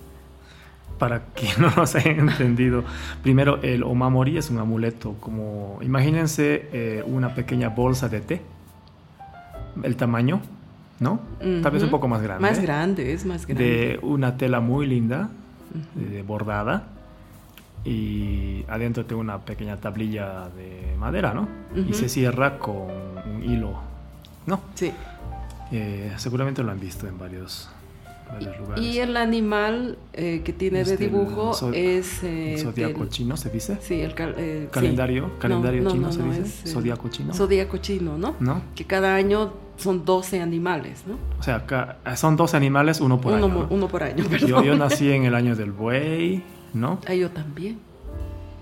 Para 1.00 1.22
quien 1.34 1.54
no 1.60 1.72
nos 1.76 1.96
haya 1.96 2.12
entendido, 2.12 2.84
primero 3.24 3.62
el 3.64 3.84
omamori 3.84 4.38
es 4.38 4.50
un 4.50 4.60
amuleto, 4.60 5.16
como 5.20 5.80
imagínense 5.82 6.70
eh, 6.72 7.04
una 7.08 7.34
pequeña 7.34 7.70
bolsa 7.70 8.10
de 8.10 8.22
té, 8.22 8.42
el 9.82 9.96
tamaño, 9.96 10.42
¿no? 11.00 11.22
Tal 11.40 11.72
vez 11.72 11.84
un 11.84 11.90
poco 11.90 12.08
más 12.08 12.22
grande. 12.22 12.42
Más 12.42 12.62
grande, 12.62 13.14
es 13.14 13.26
más 13.26 13.48
grande. 13.48 13.64
De 13.64 14.00
una 14.02 14.38
tela 14.38 14.60
muy 14.60 14.86
linda, 14.86 15.30
eh, 15.98 16.24
bordada, 16.28 16.84
y 17.86 18.66
adentro 18.68 19.06
tiene 19.06 19.22
una 19.22 19.40
pequeña 19.40 19.78
tablilla 19.78 20.50
de 20.50 20.96
madera, 20.98 21.34
¿no? 21.34 21.48
Y 21.76 21.94
se 21.94 22.10
cierra 22.10 22.58
con 22.58 22.88
un 23.34 23.44
hilo, 23.44 23.80
¿no? 24.46 24.62
Sí. 24.76 24.92
Eh, 25.72 26.14
seguramente 26.18 26.64
lo 26.64 26.72
han 26.72 26.80
visto 26.80 27.08
en 27.08 27.18
varios, 27.18 27.70
lugares. 28.60 28.84
Y 28.84 29.00
el 29.00 29.18
animal 29.18 29.98
eh, 30.14 30.42
que 30.44 30.54
tiene 30.54 30.84
de 30.84 30.94
Este, 30.94 31.06
dibujo 31.10 31.52
es... 31.74 32.24
eh, 32.24 32.54
El 32.56 32.60
zodiaco 32.60 33.06
chino, 33.08 33.38
¿se 33.38 33.50
dice? 33.50 33.78
Sí, 33.82 34.00
el 34.02 34.14
cal- 34.14 34.36
eh, 34.38 34.64
sí. 34.66 34.72
Calendario, 34.72 35.32
calendario 35.40 35.82
No, 35.84 35.90
no, 35.90 35.96
chino 35.96 36.08
no, 36.08 36.14
se 36.14 36.20
no, 36.20 36.32
dice. 36.44 36.64
es, 36.66 36.74
Zodiaco 36.74 37.08
chino. 37.10 37.34
Zodíaco 37.34 37.78
chino, 37.78 38.18
¿no? 38.18 38.36
¿No? 38.40 38.62
Que 38.76 38.86
cada 38.86 39.16
año 39.16 39.54
son 39.78 40.06
12 40.06 40.42
animales, 40.42 41.04
¿no? 41.08 41.16
O 41.40 41.44
sea, 41.44 41.66
son 42.16 42.36
dos 42.36 42.54
animales, 42.54 43.00
uno 43.02 43.20
por 43.22 43.34
uno, 43.34 43.46
año. 43.46 43.68
uno 43.70 43.88
por 43.88 44.04
año, 44.04 44.24
perdón. 44.30 44.50
Yo, 44.50 44.64
yo 44.64 44.76
nací 44.78 45.12
en 45.12 45.24
el 45.26 45.36
año 45.36 45.56
del 45.56 45.72
buey, 45.72 46.44
¿no? 46.74 47.00
Ah, 47.08 47.14
yo 47.14 47.30
también. 47.32 47.80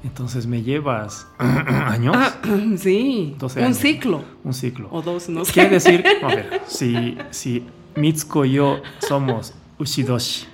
Entonces 0.03 0.45
me 0.47 0.61
llevas 0.61 1.27
años, 1.39 2.15
Ah, 2.17 2.35
sí, 2.77 3.35
12 3.39 3.65
un 3.65 3.73
ciclo. 3.73 4.23
un 4.43 4.53
ciclo. 4.53 4.87
O 4.91 5.01
dos, 5.01 5.27
no 5.27 5.43
sé. 5.43 5.51
Quiere 5.53 5.69
decir, 5.71 6.03
a 6.23 6.27
ver, 6.27 6.61
si, 6.67 7.17
si 7.31 7.63
Mitsuko 7.95 8.45
y 8.45 8.51
yo 8.53 8.77
somos 8.99 9.53
Ushidoshi, 9.79 10.45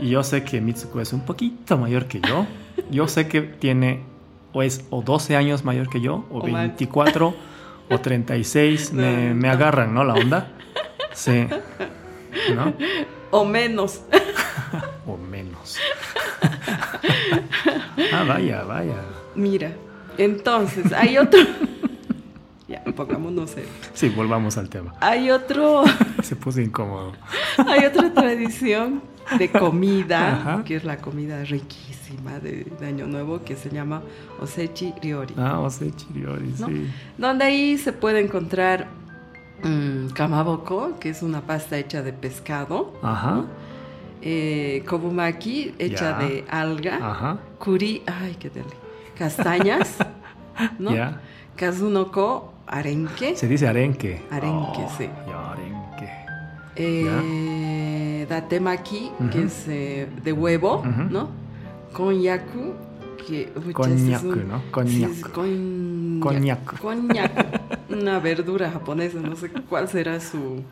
y 0.00 0.10
yo 0.10 0.22
sé 0.22 0.42
que 0.44 0.60
Mitsuko 0.60 1.00
es 1.00 1.12
un 1.12 1.20
poquito 1.20 1.76
mayor 1.78 2.06
que 2.06 2.20
yo, 2.20 2.46
yo 2.90 3.08
sé 3.08 3.28
que 3.28 3.40
tiene 3.42 4.02
o 4.52 4.62
es 4.62 4.84
o 4.90 5.02
12 5.02 5.36
años 5.36 5.64
mayor 5.64 5.88
que 5.88 6.00
yo, 6.00 6.24
o 6.30 6.38
O 6.40 6.46
más. 6.46 6.62
24, 6.68 7.34
o 7.90 7.98
36, 8.00 8.92
me, 8.94 9.28
No, 9.28 9.34
me 9.34 9.48
no. 9.48 9.52
agarran, 9.52 9.94
¿no? 9.94 10.04
La 10.04 10.14
onda. 10.14 10.48
Sí. 11.12 11.46
¿No? 12.54 12.72
O 13.30 13.44
menos. 13.44 14.02
O 15.08 15.16
menos. 15.16 15.78
ah, 18.12 18.24
vaya, 18.26 18.64
vaya. 18.64 18.96
Mira, 19.36 19.70
entonces, 20.18 20.92
hay 20.92 21.16
otro... 21.16 21.38
pongámonos 22.94 23.50
serios. 23.50 23.70
Sí, 23.94 24.08
volvamos 24.10 24.56
al 24.58 24.68
tema. 24.68 24.94
Hay 25.00 25.30
otro... 25.30 25.84
Se 26.22 26.36
puso 26.36 26.60
incómodo. 26.60 27.12
Hay 27.66 27.84
otra 27.84 28.12
tradición 28.12 29.02
de 29.38 29.50
comida, 29.50 30.34
Ajá. 30.34 30.64
que 30.64 30.76
es 30.76 30.84
la 30.84 30.98
comida 30.98 31.42
riquísima 31.44 32.38
de, 32.38 32.64
de 32.78 32.86
Año 32.86 33.06
Nuevo, 33.06 33.42
que 33.44 33.56
se 33.56 33.70
llama 33.70 34.02
Osechi 34.40 34.94
Ryori. 35.02 35.34
Ah, 35.36 35.58
Ose 35.58 35.90
Chiriori, 35.94 36.54
¿no? 36.60 36.68
sí. 36.68 36.86
Donde 37.18 37.44
ahí 37.44 37.76
se 37.78 37.92
puede 37.92 38.20
encontrar 38.20 38.86
mm, 39.64 40.08
kamaboko, 40.10 40.98
que 41.00 41.08
es 41.10 41.22
una 41.22 41.40
pasta 41.40 41.76
hecha 41.76 42.02
de 42.02 42.12
pescado, 42.12 42.94
Ajá. 43.02 43.44
eh, 44.22 44.84
kobumaki, 44.88 45.74
hecha 45.78 46.18
de 46.18 46.44
alga, 46.48 46.96
Ajá. 47.02 47.38
kuri, 47.58 48.02
ay, 48.06 48.36
qué 48.38 48.48
deli, 48.50 48.70
castañas, 49.18 49.96
¿no? 50.78 50.94
Ya. 50.94 51.20
Kazunoko, 51.56 52.52
arenque, 52.66 53.36
Se 53.36 53.46
dice 53.48 53.66
arenque. 53.68 54.22
Arenque, 54.30 54.82
Oh, 54.84 54.92
sí. 54.98 55.08
Ya, 55.26 55.50
arenque. 55.52 56.10
eh, 56.76 58.26
datemaki, 58.28 59.10
que 59.32 59.42
es 59.44 59.64
eh, 59.68 60.06
de 60.24 60.32
huevo. 60.32 60.82
¿no? 61.10 61.30
Konyaku, 61.92 62.74
que... 63.26 63.52
Konyaku, 63.72 64.26
un- 64.28 64.48
¿no? 64.48 64.62
Konyaku. 64.70 65.30
Konyaku. 66.20 66.76
Konyaku. 66.78 67.42
Una 67.88 68.18
verdura 68.18 68.70
japonesa, 68.70 69.18
no 69.20 69.36
sé 69.36 69.50
cuál 69.50 69.88
será 69.88 70.20
su, 70.20 70.62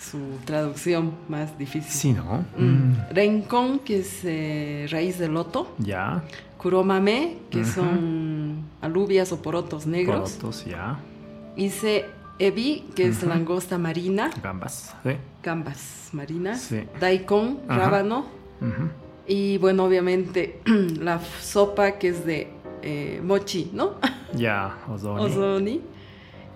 su 0.00 0.18
traducción 0.44 1.12
más 1.28 1.58
difícil. 1.58 1.90
Sí, 1.90 2.12
¿no? 2.12 2.44
Mm. 2.56 2.64
Mm. 2.64 2.96
Rencón, 3.12 3.78
que 3.80 3.98
es 3.98 4.20
eh, 4.24 4.86
raíz 4.90 5.18
de 5.18 5.28
loto. 5.28 5.74
Ya. 5.78 6.22
Kuromame, 6.56 7.38
que 7.50 7.64
son 7.64 8.64
alubias 8.80 9.32
o 9.32 9.40
porotos 9.40 9.86
negros. 9.86 10.32
Porotos, 10.32 10.64
ya. 10.66 10.98
Hice 11.56 12.06
ebi, 12.38 12.84
que 12.94 13.06
es 13.08 13.22
langosta 13.22 13.78
marina. 13.78 14.30
Gambas. 14.42 14.94
Sí. 15.02 15.10
Gambas 15.42 16.08
marinas. 16.12 16.60
Sí. 16.60 16.82
Daikon, 16.98 17.60
Ajá. 17.68 17.80
rábano. 17.80 18.26
Ujú. 18.60 18.90
Y 19.26 19.58
bueno, 19.58 19.84
obviamente 19.84 20.60
la 21.00 21.20
sopa 21.40 21.92
que 21.92 22.08
es 22.08 22.26
de 22.26 22.48
eh, 22.82 23.20
mochi, 23.22 23.70
¿no? 23.72 23.94
Ya, 24.34 24.76
ozoni. 24.88 25.24
Ozoni. 25.24 25.80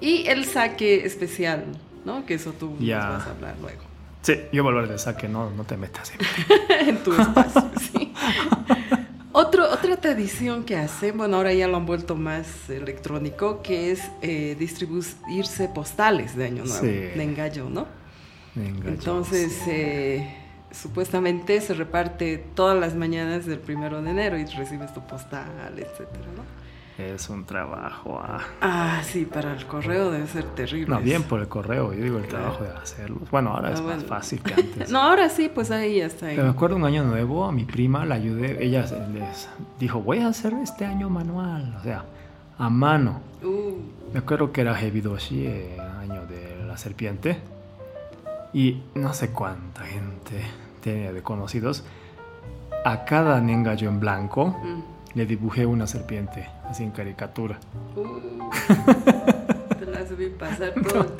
Y 0.00 0.26
el 0.26 0.44
sake 0.44 1.04
especial, 1.06 1.64
¿no? 2.04 2.24
Que 2.26 2.34
eso 2.34 2.52
tú 2.52 2.76
Ya. 2.80 3.00
nos 3.00 3.18
vas 3.18 3.26
a 3.26 3.30
hablar 3.30 3.54
luego. 3.60 3.82
Sí, 4.22 4.34
yo 4.52 4.62
voy 4.62 4.72
a 4.72 4.76
hablar 4.76 4.92
de 4.92 4.98
saque, 4.98 5.28
no, 5.28 5.50
no 5.50 5.64
te 5.64 5.76
metas. 5.76 6.12
en- 6.12 6.88
en 6.88 6.96
tu 7.02 7.12
espacio, 7.12 7.70
sí. 7.92 8.12
Otro, 9.32 9.68
otra 9.70 9.96
tradición 9.96 10.64
que 10.64 10.76
hacen, 10.76 11.18
bueno, 11.18 11.36
ahora 11.38 11.52
ya 11.52 11.66
lo 11.66 11.76
han 11.76 11.86
vuelto 11.86 12.14
más 12.14 12.70
electrónico, 12.70 13.62
que 13.62 13.90
es 13.90 14.00
eh, 14.22 14.54
distribuirse 14.58 15.68
postales 15.74 16.36
de 16.36 16.44
Año 16.46 16.64
Nuevo, 16.64 16.80
Sí. 16.80 16.86
de 16.86 17.22
engaño, 17.22 17.68
¿no? 17.68 17.86
Entonces, 18.56 19.52
sí. 19.64 19.70
eh, 19.72 20.34
supuestamente 20.70 21.60
se 21.60 21.74
reparte 21.74 22.38
todas 22.54 22.78
las 22.78 22.94
mañanas 22.94 23.46
del 23.46 23.58
primero 23.58 24.00
de 24.02 24.10
enero 24.10 24.38
y 24.38 24.44
recibes 24.44 24.94
tu 24.94 25.04
postal, 25.04 25.50
etcétera, 25.76 26.26
¿no? 26.36 26.63
Es 26.96 27.28
un 27.28 27.44
trabajo. 27.44 28.20
ah. 28.22 28.38
Ah, 28.60 29.00
sí, 29.02 29.24
para 29.24 29.52
el 29.54 29.66
correo 29.66 30.12
debe 30.12 30.26
ser 30.28 30.44
terrible. 30.54 30.94
No, 30.94 31.00
bien 31.00 31.24
por 31.24 31.40
el 31.40 31.48
correo, 31.48 31.92
yo 31.92 32.02
digo 32.04 32.18
el 32.18 32.28
trabajo 32.28 32.62
de 32.62 32.70
hacerlo. 32.70 33.18
Bueno, 33.32 33.50
ahora 33.50 33.70
Ah, 33.70 33.72
es 33.72 33.80
bueno. 33.80 33.96
más 33.96 34.04
fácil 34.06 34.40
que 34.42 34.54
antes. 34.60 34.90
No, 34.90 35.00
ahora 35.00 35.28
sí, 35.28 35.50
pues 35.52 35.72
ahí 35.72 35.96
ya 35.96 36.06
está. 36.06 36.26
ahí. 36.26 36.36
Pero 36.36 36.46
me 36.48 36.52
acuerdo 36.54 36.76
un 36.76 36.84
año 36.84 37.02
nuevo, 37.02 37.44
a 37.46 37.50
mi 37.52 37.64
prima 37.64 38.04
la 38.04 38.14
ayudé, 38.14 38.64
ella 38.64 38.82
les 39.12 39.48
dijo, 39.80 40.00
voy 40.02 40.20
a 40.20 40.28
hacer 40.28 40.54
este 40.62 40.84
año 40.84 41.10
manual, 41.10 41.74
o 41.80 41.82
sea, 41.82 42.04
a 42.58 42.70
mano. 42.70 43.20
Uh, 43.42 44.12
Me 44.12 44.20
acuerdo 44.20 44.52
que 44.52 44.60
era 44.60 44.80
Hebidoshi, 44.80 45.46
eh, 45.46 45.76
año 46.00 46.24
de 46.26 46.64
la 46.64 46.76
serpiente, 46.76 47.38
y 48.52 48.82
no 48.94 49.12
sé 49.14 49.30
cuánta 49.30 49.82
gente 49.82 50.40
tenía 50.80 51.12
de 51.12 51.22
conocidos. 51.22 51.82
A 52.84 53.04
cada 53.04 53.40
nengayo 53.40 53.88
en 53.88 53.98
blanco 53.98 54.48
mm, 54.62 54.93
le 55.14 55.26
dibujé 55.26 55.64
una 55.66 55.86
serpiente, 55.86 56.48
así 56.68 56.82
en 56.84 56.90
caricatura. 56.90 57.58
uh. 57.96 58.50
Te 59.78 59.86
las 59.86 60.16
vi 60.16 60.26
pasar 60.28 60.72
todo 60.88 61.02
el 61.02 61.10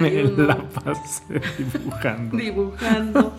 Me 0.00 0.10
31 0.10 0.46
la 0.46 0.56
pasé 0.56 1.40
dibujando. 1.58 2.36
dibujando. 2.36 3.32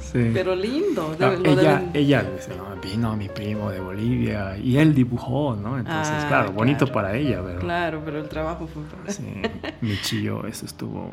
Sí. 0.00 0.30
Pero 0.34 0.54
lindo. 0.54 1.16
No, 1.18 1.30
lo 1.32 1.44
ella, 1.50 1.80
deben- 1.80 1.90
ella 1.94 2.22
dice, 2.24 2.54
no, 2.56 2.76
vino 2.80 3.16
mi 3.16 3.28
primo 3.28 3.70
de 3.70 3.80
Bolivia 3.80 4.56
y 4.58 4.76
él 4.76 4.94
dibujó, 4.94 5.56
¿no? 5.56 5.78
Entonces, 5.78 6.14
Ah, 6.18 6.24
claro, 6.28 6.52
bonito 6.52 6.84
claro. 6.86 6.92
para 6.92 7.16
ella, 7.16 7.40
pero 7.44 7.60
Claro, 7.60 8.02
pero 8.04 8.18
el 8.18 8.28
trabajo 8.28 8.66
fue 8.66 8.82
para... 8.84 9.10
sí, 9.12 9.24
mi 9.80 9.98
chillo, 10.02 10.46
eso 10.46 10.66
estuvo 10.66 11.10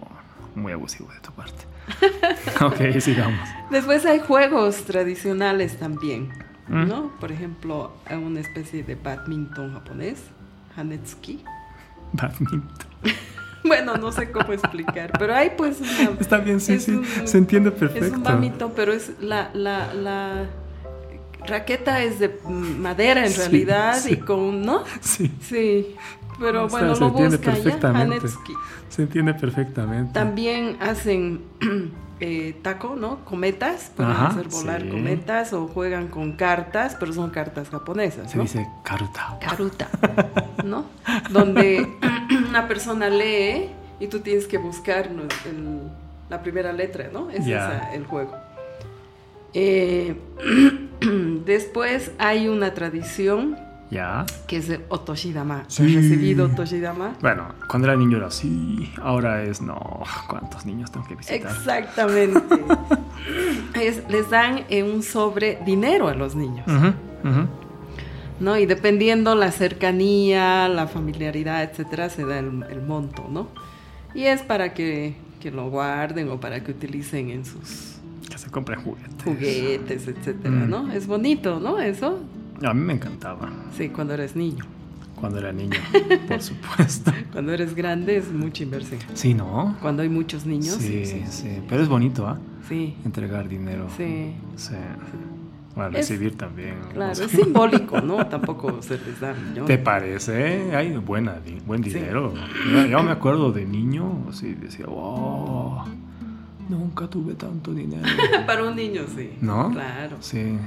muy 0.55 0.74
abusivo 0.74 1.09
de 1.13 1.19
tu 1.21 1.31
parte. 1.31 1.63
ok, 2.65 3.00
sigamos. 3.00 3.39
Después 3.71 4.05
hay 4.05 4.19
juegos 4.19 4.83
tradicionales 4.83 5.77
también, 5.77 6.29
Mm. 6.70 6.88
¿no? 6.88 7.12
Por 7.20 7.32
ejemplo, 7.32 7.92
una 8.12 8.40
especie 8.40 8.84
de 8.84 8.96
badminton 8.96 9.74
japonés, 9.74 10.22
Hanetsuki. 10.76 11.44
Badminton. 12.14 12.64
Bueno, 13.62 13.98
no 13.98 14.10
sé 14.14 14.32
cómo 14.32 14.54
explicar, 14.54 15.12
pero 15.20 15.36
hay 15.36 15.50
pues 15.58 15.82
una... 15.82 16.12
Está 16.18 16.38
bien, 16.38 16.62
sí, 16.62 16.74
es 16.76 16.86
sí, 16.86 16.92
un- 16.92 17.06
se 17.06 17.38
entiende 17.38 17.68
Es 17.70 17.76
perfecto. 17.76 18.16
un 18.16 18.24
badminton, 18.24 18.72
pero 18.74 18.94
es 18.94 19.12
la, 19.20 19.50
la, 19.54 19.94
la 19.94 20.46
raqueta 21.46 22.02
es 22.02 22.20
de 22.20 22.40
madera 22.48 23.26
en 23.26 23.32
Sí, 23.34 23.38
realidad 23.38 24.00
sí. 24.00 24.14
y 24.14 24.18
con, 24.18 24.62
¿no? 24.62 24.86
Sí, 25.02 25.30
Sí, 25.42 25.94
pero 26.40 26.64
O 26.66 26.70
sea, 26.70 26.80
bueno, 26.80 26.96
se 26.96 27.02
lo 27.02 27.08
entiende 27.08 27.36
busca 27.38 27.52
ya, 27.52 27.64
perfectamente. 27.64 28.16
Hanetsuki. 28.18 28.54
se 28.88 29.02
entiende 29.02 29.34
perfectamente. 29.34 30.14
También 30.14 30.78
hacen 30.80 31.42
eh, 32.20 32.56
taco, 32.62 32.96
¿no? 32.96 33.24
Cometas, 33.26 33.92
pueden 33.96 34.12
Ajá, 34.12 34.28
hacer 34.28 34.48
volar 34.50 34.82
sí. 34.82 34.90
cometas 34.90 35.54
o 35.54 35.68
juegan 35.68 36.08
con 36.08 36.34
cartas, 36.34 36.96
pero 37.00 37.14
son 37.14 37.30
cartas 37.30 37.70
japonesas, 37.70 38.32
Se 38.32 38.40
dice 38.40 38.68
karuta. 38.84 39.38
Karuta, 39.40 39.88
¿no? 40.66 40.86
Donde 41.30 41.88
una 42.50 42.68
persona 42.68 43.10
lee 43.10 43.70
y 44.00 44.08
tú 44.08 44.20
tienes 44.20 44.48
que 44.48 44.58
buscar 44.58 45.12
¿no? 45.12 45.24
el, 45.24 45.82
la 46.30 46.42
primera 46.42 46.74
letra, 46.74 47.10
¿no? 47.12 47.30
Es 47.30 47.46
Ya. 47.46 47.58
esa, 47.58 47.94
el 47.94 48.06
juego. 48.06 48.36
Eh, 49.54 50.16
después 51.46 52.12
hay 52.18 52.48
una 52.48 52.74
tradición 52.74 53.58
Ya. 53.91 54.25
que 54.48 54.58
es 54.58 54.69
el 54.69 54.84
Otoshidama. 54.89 55.63
Sí. 55.67 55.84
¿Has 55.84 55.93
recibido 55.96 56.46
Otoshidama? 56.46 57.15
Bueno, 57.22 57.48
cuando 57.67 57.88
era 57.88 57.98
niño 57.98 58.17
era 58.17 58.27
así, 58.27 58.91
ahora 59.01 59.41
es 59.43 59.62
no. 59.62 60.03
¿Cuántos 60.29 60.65
niños 60.65 60.91
tengo 60.91 61.08
que 61.08 61.15
visitar? 61.15 61.38
Exactamente. 61.51 62.39
Es- 63.74 64.03
les 64.10 64.29
dan 64.29 64.63
eh, 64.69 64.84
un 64.84 65.03
sobre 65.03 65.60
dinero 65.65 66.08
a 66.08 66.13
los 66.13 66.36
niños. 66.36 66.65
¿no? 68.39 68.58
Y 68.58 68.65
dependiendo 68.65 69.36
la 69.36 69.51
cercanía, 69.51 70.69
la 70.69 70.88
familiaridad, 70.88 71.63
etcétera, 71.63 72.10
se 72.10 72.25
da 72.25 72.39
el, 72.39 72.63
el 72.69 72.81
monto, 72.81 73.25
¿no? 73.29 73.48
Y 74.13 74.24
es 74.24 74.41
para 74.43 74.74
que, 74.74 75.15
que 75.41 75.51
lo 75.51 75.69
guarden 75.69 76.29
o 76.29 76.39
para 76.39 76.63
que 76.63 76.72
utilicen 76.72 77.29
en 77.31 77.46
sus 77.46 77.98
Que 78.29 78.38
se 78.38 78.50
compren 78.50 78.81
juguetes. 78.81 79.24
juguetes, 79.25 80.08
etcétera, 80.08 80.51
Mm. 80.55 80.69
¿no? 80.69 80.91
Es 80.93 81.05
bonito, 81.05 81.60
¿no? 81.60 81.79
Eso, 81.79 82.19
A 82.63 82.74
mí 82.74 82.82
me 82.82 82.94
encantaba 82.94 83.50
sí, 83.78 83.89
cuando 83.89 84.13
eres 84.13 84.36
niño. 84.36 84.66
cuando 85.16 85.39
era 85.39 85.51
niño, 85.51 85.78
por 86.28 86.42
supuesto. 86.42 87.12
Cuando 87.32 87.54
eres 87.54 87.75
grande 87.75 88.18
es 88.18 88.32
mucha 88.32 88.63
inversión. 88.63 89.00
Sí, 89.13 89.34
¿no? 89.34 89.75
Cuando 89.82 90.01
hay 90.04 90.10
muchos 90.10 90.46
niños, 90.46 90.75
Sí, 90.75 91.06
sí, 91.06 91.62
Pero 91.68 91.82
es 91.84 91.88
bonito, 91.89 92.28
¿ah? 92.28 92.38
sí, 92.68 92.96
Entregar 93.06 93.48
dinero. 93.48 93.88
sí. 93.98 94.34
Sí. 94.56 94.74
Bueno, 95.75 95.92
Es- 95.98 96.10
recibir 96.10 96.36
también. 96.36 96.75
Claro, 96.94 97.12
es 97.13 97.32
simbólico, 97.32 98.01
¿no? 98.01 98.25
Tampoco 98.30 98.82
se 98.82 98.98
les 98.98 99.20
da 99.20 99.34
millones. 99.34 99.66
¿Te 99.66 99.78
parece? 99.78 100.75
Hay 100.75 100.98
buena, 100.98 101.36
buen 101.66 101.84
Sí. 101.84 101.92
dinero. 101.94 102.34
Yo, 102.74 102.86
yo 102.88 103.04
me 103.04 103.12
acuerdo 103.12 103.51
de 103.54 103.66
niño, 103.66 104.25
así 104.30 104.56
decía, 104.56 104.88
wow, 104.88 105.84
nunca 106.68 107.08
tuve 107.08 107.36
tanto 107.36 107.74
dinero. 107.74 108.04
Para 108.48 108.63
un 108.63 108.75
niño, 108.75 109.04
sí. 109.16 109.30
¿No? 109.42 109.72
Claro. 109.72 110.18
Sí. 110.20 110.58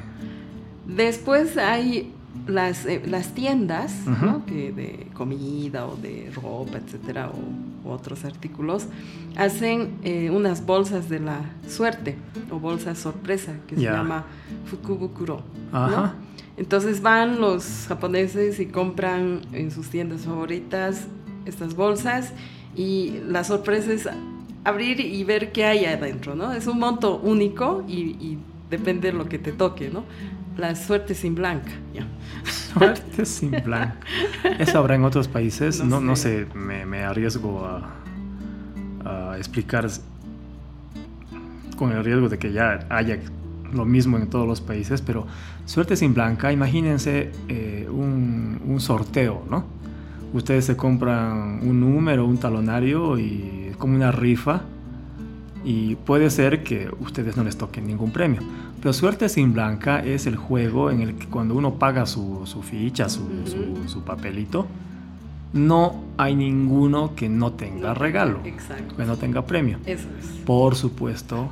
Después 0.87 1.57
hay 1.57 2.13
las, 2.47 2.87
eh, 2.87 3.03
las 3.07 3.35
tiendas. 3.35 4.07
¿no? 4.07 4.45
Que 4.47 4.73
de 4.73 5.07
comida 5.15 5.87
o 5.87 5.97
de 5.97 6.31
ropa, 6.35 6.79
etcétera, 6.79 7.31
o, 7.31 7.91
otros 7.91 8.25
artículos, 8.25 8.87
hacen 9.37 9.99
eh, 10.05 10.31
unas 10.31 10.65
bolsas 10.65 11.09
de 11.09 11.19
la 11.21 11.41
suerte 11.69 12.17
o 12.51 12.59
bolsas 12.59 12.99
sorpresa 12.99 13.55
que 13.67 13.75
se 13.77 13.83
llama 13.83 14.25
fukubukuro. 14.67 15.43
¿no? 15.73 16.13
Entonces 16.57 17.03
van 17.03 17.41
los 17.41 17.87
japoneses 17.89 18.61
y 18.61 18.67
compran 18.67 19.41
en 19.53 19.71
sus 19.71 19.89
tiendas 19.89 20.23
favoritas 20.23 21.07
estas 21.45 21.75
bolsas 21.75 22.33
y 22.77 23.21
la 23.27 23.43
sorpresa 23.43 23.93
es 23.93 24.09
abrir 24.65 25.01
y 25.01 25.25
ver 25.25 25.51
qué 25.53 25.65
hay 25.65 25.87
adentro, 25.87 26.35
¿no? 26.35 26.53
Es 26.53 26.67
un 26.67 26.79
monto 26.79 27.19
único 27.19 27.85
y, 27.89 27.95
y 27.95 28.39
depende 28.73 29.13
de 29.13 29.19
lo 29.19 29.29
que 29.29 29.39
te 29.39 29.53
toque, 29.53 29.91
¿no? 29.91 30.05
La 30.57 30.75
suerte 30.75 31.15
sin 31.15 31.35
blanca, 31.37 31.73
ya. 31.95 32.07
Suerte 32.45 33.25
sin 33.27 33.63
blanco. 33.63 33.97
¿Eso 34.59 34.79
habrá 34.79 34.97
en 34.97 35.05
otros 35.05 35.29
países? 35.29 35.83
No 35.85 36.01
No, 36.01 36.01
no 36.01 36.17
sé. 36.17 36.47
sé, 36.47 36.47
me, 36.55 36.85
me 36.87 37.05
arriesgo 37.05 37.65
a, 37.67 37.95
a 39.05 39.39
explicar 39.39 39.89
con 41.77 41.93
el 41.93 42.05
riesgo 42.05 42.29
de 42.29 42.39
que 42.39 42.53
ya 42.53 42.87
haya 42.91 43.19
lo 43.73 43.85
mismo 43.85 44.19
en 44.19 44.29
todos 44.29 44.47
los 44.47 44.61
países, 44.61 45.01
pero 45.03 45.27
suerte 45.65 45.97
sin 45.97 46.15
blanca, 46.15 46.53
imagínense 46.53 47.33
eh, 47.49 47.89
un, 47.91 48.61
un 48.67 48.81
sorteo, 48.81 49.45
¿no? 49.51 49.65
Ustedes 50.33 50.65
se 50.67 50.77
compran 50.77 51.61
un 51.63 51.81
número, 51.81 52.27
un 52.27 52.39
talonario 52.39 53.19
y 53.19 53.69
es 53.71 53.77
como 53.77 53.97
una 53.97 54.13
rifa 54.13 54.63
y 55.65 55.95
puede 55.97 56.29
ser 56.31 56.63
que 56.65 56.91
ustedes 57.01 57.37
no 57.37 57.45
les 57.45 57.57
toquen 57.57 57.87
ningún 57.87 58.11
premio. 58.13 58.41
Pero 58.81 58.93
suerte 58.93 59.29
sin 59.29 59.53
blanca 59.53 60.01
es 60.05 60.27
el 60.27 60.37
juego 60.37 60.91
en 60.91 61.01
el 61.03 61.15
que 61.15 61.27
cuando 61.27 61.55
uno 61.55 61.75
paga 61.75 62.05
su, 62.07 62.43
su 62.47 62.63
ficha, 62.63 63.09
su, 63.09 63.23
su- 63.87 64.03
papelito, 64.03 64.67
no 65.53 66.03
hay 66.17 66.35
ninguno 66.35 67.15
que 67.15 67.29
no 67.29 67.53
tenga 67.53 67.95
regalo, 67.95 68.41
Exacto. 68.45 68.97
que 68.97 69.05
no 69.05 69.17
tenga 69.17 69.47
premio. 69.47 69.79
Eso 69.87 70.09
es. 70.19 70.27
Por 70.45 70.75
supuesto, 70.75 71.49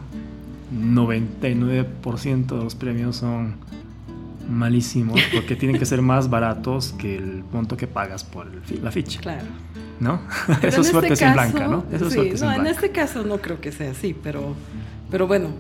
99% 0.75 2.46
de 2.59 2.64
los 2.64 2.75
premios 2.75 3.16
son 3.16 3.55
malísimos 4.51 5.20
porque 5.33 5.55
tienen 5.55 5.79
que 5.79 5.87
ser 5.87 6.03
más 6.03 6.29
baratos 6.29 6.92
que 6.99 7.16
el 7.16 7.44
monto 7.53 7.77
que 7.77 7.87
pagas 7.87 8.25
por 8.25 8.46
el 8.49 8.83
la 8.83 8.90
ficha, 8.90 9.20
Claro. 9.20 9.46
¿No? 10.01 10.21
Pero 10.47 10.59
Eso 10.69 10.81
es 10.81 10.89
suerte 10.89 11.13
este 11.13 11.25
sin 11.27 11.35
caso- 11.35 11.53
blanca, 11.53 11.69
¿no? 11.69 11.85
Eso 11.93 12.07
es 12.07 12.13
sí, 12.13 12.19
suerte 12.19 12.41
no, 12.45 12.51
en 12.53 12.55
blanca. 12.63 12.71
este 12.71 12.91
caso 12.91 13.23
no 13.25 13.39
creo 13.39 13.61
que 13.61 13.71
sea 13.73 13.91
así, 13.93 14.15
pero, 14.21 14.55
pero 15.11 15.27
bueno, 15.27 15.51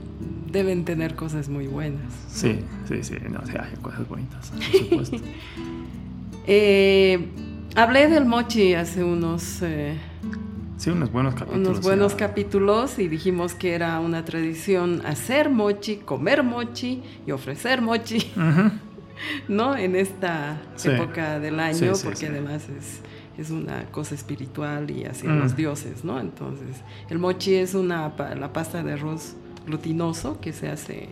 deben 0.50 0.84
tener 0.84 1.14
cosas 1.14 1.48
muy 1.48 1.66
buenas. 1.68 2.12
Sí, 2.28 2.60
sí, 2.88 3.02
sí, 3.02 3.14
no, 3.30 3.40
sí, 3.46 3.52
hay 3.58 3.76
cosas 3.80 4.08
bonitas, 4.08 4.50
por 4.50 4.62
supuesto. 4.78 5.16
Eh, 6.46 7.28
hablé 7.76 8.08
del 8.08 8.24
mochi 8.24 8.74
hace 8.74 9.04
unos, 9.04 9.62
eh, 9.62 9.96
Sí, 10.76 10.88
unos 10.88 11.12
buenos 11.12 11.34
capítulos. 11.34 11.68
unos 11.68 11.80
buenos 11.82 12.12
ya. 12.12 12.18
capítulos 12.26 12.98
y 12.98 13.06
dijimos 13.08 13.54
que 13.54 13.74
era 13.74 14.00
una 14.00 14.24
tradición 14.24 15.02
hacer 15.04 15.50
mochi, 15.50 15.96
comer 15.96 16.42
mochi 16.42 17.02
y 17.26 17.32
ofrecer 17.32 17.82
mochi. 17.82 18.32
¿no? 19.48 19.76
En 19.76 19.96
esta 19.96 20.56
Sí. 20.76 20.88
época 20.88 21.38
del 21.38 21.60
año, 21.60 21.76
Sí, 21.94 22.00
sí, 22.00 22.06
porque 22.06 22.26
además 22.28 22.62
es, 22.70 23.00
es 23.40 23.50
una 23.50 23.84
cosa 23.90 24.14
espiritual 24.14 24.90
y 24.90 25.04
hacia 25.04 25.30
Mm. 25.30 25.38
los 25.40 25.56
dioses, 25.56 26.04
¿no? 26.04 26.20
Entonces, 26.20 26.76
el 27.08 27.18
mochi 27.18 27.54
es 27.54 27.74
una, 27.74 28.12
la 28.38 28.52
pasta 28.52 28.82
de 28.82 28.92
arroz 28.92 29.34
glutinoso 29.66 30.40
que 30.40 30.52
se 30.52 30.68
hace 30.68 31.08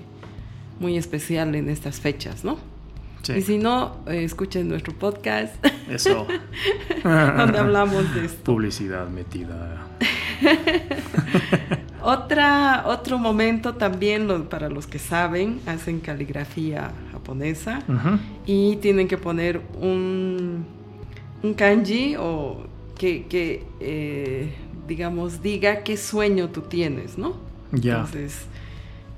muy 0.81 0.97
especial 0.97 1.55
en 1.55 1.69
estas 1.69 2.01
fechas, 2.01 2.45
¿no? 2.45 2.57
Sí, 3.23 3.33
Y 3.33 3.43
si 3.43 3.59
no, 3.59 3.97
eh, 4.07 4.23
escuchen 4.25 4.69
nuestro 4.69 4.95
podcast 4.95 5.55
eso. 5.91 6.27
donde 7.05 7.59
hablamos 7.59 8.15
de 8.15 8.25
esto. 8.27 8.45
Publicidad 8.45 9.09
metida. 9.09 9.85
Otra, 12.01 12.85
otro 12.87 13.19
momento 13.19 13.75
también, 13.75 14.29
lo- 14.29 14.49
para 14.49 14.69
los 14.71 14.87
que 14.87 14.99
saben, 14.99 15.61
hacen 15.67 15.99
caligrafía 16.01 16.93
japonesa 17.13 17.81
y 18.47 18.77
tienen 18.77 19.09
que 19.09 19.19
poner 19.19 19.61
un, 19.81 20.65
un 21.43 21.55
kanji 21.55 22.17
o 22.17 22.65
que, 22.97 23.27
que, 23.27 23.65
eh, 23.81 24.53
digamos, 24.87 25.43
diga 25.43 25.83
qué 25.85 25.97
sueño 25.97 26.49
tú 26.51 26.63
tienes, 26.63 27.17
¿no? 27.19 27.37
Ya, 27.73 27.97
Entonces, 27.99 28.47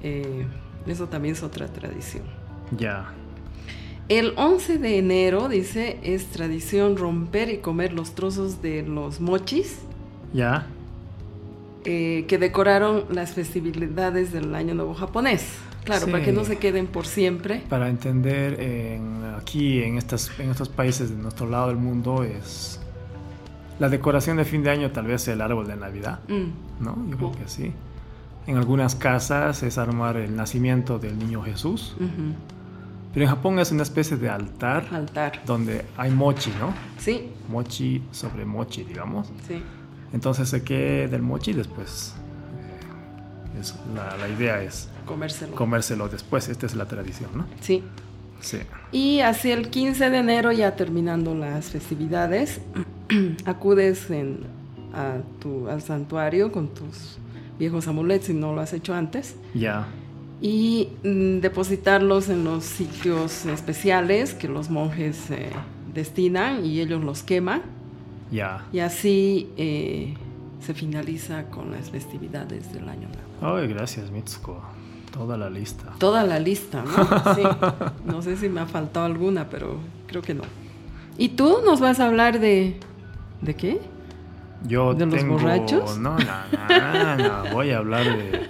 eh, 0.02 0.44
eso 0.87 1.06
también 1.09 1.35
es 1.35 1.42
otra 1.42 1.66
tradición. 1.68 2.24
ya. 2.76 3.14
El 4.09 4.33
11 4.37 4.78
de 4.78 4.98
enero, 4.98 5.48
dice, 5.48 6.00
es 6.02 6.26
tradición 6.33 6.96
romper 6.96 7.48
y 7.48 7.59
comer 7.59 7.92
los 7.92 8.16
trozos 8.16 8.61
de 8.61 8.83
los 8.83 9.20
mochis 9.20 9.78
Ya. 10.33 10.66
Eh, 11.85 12.25
que 12.29 12.38
decoraron 12.38 13.05
las 13.11 13.33
festividades 13.33 14.33
del 14.33 14.55
Año 14.55 14.75
Nuevo 14.75 14.95
japonés. 14.95 15.47
Claro, 15.85 16.05
Sí. 16.07 16.11
para 16.12 16.23
que 16.25 16.33
no 16.33 16.45
se 16.45 16.59
queden 16.59 16.87
por 16.87 17.07
siempre. 17.07 17.62
Para 17.69 17.88
entender, 17.88 18.61
en- 18.61 19.35
aquí 19.38 19.83
en, 19.83 19.97
estas, 19.97 20.31
en 20.38 20.51
estos 20.51 20.69
países 20.69 21.09
de 21.11 21.16
nuestro 21.16 21.49
lado 21.49 21.69
del 21.69 21.79
mundo 21.79 22.23
es 22.23 22.79
la 23.79 23.88
decoración 23.88 24.37
de 24.37 24.45
fin 24.45 24.62
de 24.62 24.71
año 24.71 24.90
tal 24.90 25.07
vez 25.07 25.27
el 25.29 25.40
árbol 25.40 25.66
de 25.66 25.77
Navidad, 25.77 26.21
Mm, 26.29 26.83
¿no? 26.85 26.97
Yo 27.09 27.16
creo 27.16 27.29
Oh. 27.29 27.33
que 27.33 27.49
sí. 27.49 27.73
En 28.47 28.57
algunas 28.59 28.95
casas 28.95 29.62
es 29.62 29.79
armar 29.79 30.16
el 30.19 30.37
nacimiento 30.37 30.99
del 30.99 31.19
niño 31.19 31.43
Jesús, 31.43 31.95
ujú. 31.99 32.35
pero 33.14 33.25
en 33.25 33.31
Japón 33.31 33.59
es 33.59 33.73
una 33.73 33.83
especie 33.83 34.16
de 34.19 34.29
altar 34.29 34.87
Altar. 34.93 35.40
donde 35.47 35.87
hay 35.97 36.11
mochi, 36.11 36.51
¿no? 36.61 36.75
Sí, 36.99 37.31
Mochi 37.49 38.03
sobre 38.12 38.45
mochi, 38.45 38.85
digamos. 38.85 39.31
sí. 39.49 39.62
Entonces 40.12 40.49
se 40.49 40.62
queda 40.62 41.16
el 41.16 41.23
mochi 41.23 41.53
después. 41.53 42.14
eh, 43.57 43.61
es- 43.61 43.75
la, 43.94 44.16
la 44.16 44.29
idea 44.29 44.62
es 44.62 44.88
Comérselo. 45.07 45.55
comérselo 45.55 46.09
después. 46.09 46.49
Esta 46.49 46.66
es 46.66 46.75
la 46.75 46.87
tradición, 46.87 47.31
¿no? 47.35 47.46
sí. 47.61 47.83
Sí. 48.42 48.57
Y 48.90 49.20
hacia 49.20 49.53
el 49.53 49.68
15 49.68 50.09
de 50.09 50.16
enero, 50.16 50.51
ya 50.51 50.75
terminando 50.75 51.35
las 51.35 51.66
festividades, 51.66 52.61
acudes 53.44 54.11
en- 54.11 54.38
a 54.94 55.18
tu, 55.40 55.68
al 55.68 55.83
santuario 55.83 56.51
con 56.51 56.68
tus 56.73 57.18
viejos 57.59 57.87
amuletos, 57.87 58.29
si 58.29 58.33
no 58.35 58.55
lo 58.55 58.62
has 58.62 58.73
hecho 58.73 58.94
antes, 58.94 59.37
Ya. 59.55 59.87
y 60.40 60.88
mm, 61.05 61.40
depositarlos 61.40 62.31
en 62.31 62.44
los 62.44 62.64
sitios 62.64 63.44
especiales 63.44 64.33
que 64.33 64.49
los 64.49 64.70
monjes 64.70 65.31
eh, 65.31 65.51
destinan 65.94 66.64
y 66.64 66.81
ellos 66.81 67.05
los 67.05 67.23
queman. 67.23 67.61
Ya. 68.31 68.64
Y 68.73 68.79
así 68.81 69.49
eh, 69.57 70.14
se 70.64 70.75
finaliza 70.75 71.45
con 71.47 71.71
las 71.73 71.90
festividades 71.90 72.73
del 72.73 72.88
año 72.88 73.09
nuevo. 73.09 73.57
Ay, 73.57 73.66
gracias, 73.69 74.11
Mitsuko. 74.11 74.61
Toda 75.12 75.37
la 75.37 75.51
lista. 75.51 75.87
Toda 75.99 76.23
la 76.23 76.38
lista, 76.38 76.85
¿no? 76.85 77.35
Sí. 77.35 77.43
No 78.05 78.23
sé 78.23 78.37
si 78.37 78.49
me 78.49 78.61
ha 78.61 78.66
faltado 78.66 79.07
alguna, 79.07 79.49
pero 79.49 79.79
creo 80.07 80.23
que 80.23 80.35
no. 80.35 80.43
¿Y 81.19 81.31
tú 81.31 81.59
nos 81.64 81.81
vas 81.81 81.99
a 82.01 82.07
hablar 82.07 82.38
de... 82.40 82.79
¿De 83.43 83.55
qué? 83.57 83.81
Yo 84.66 84.95
¿De 84.95 85.07
los 85.07 85.27
borrachos? 85.27 85.99
No, 85.99 86.16
no, 86.19 86.25
no, 86.69 87.16
no, 87.16 87.51
Voy 87.53 87.71
a 87.71 87.79
hablar 87.79 88.05
de- 88.05 88.47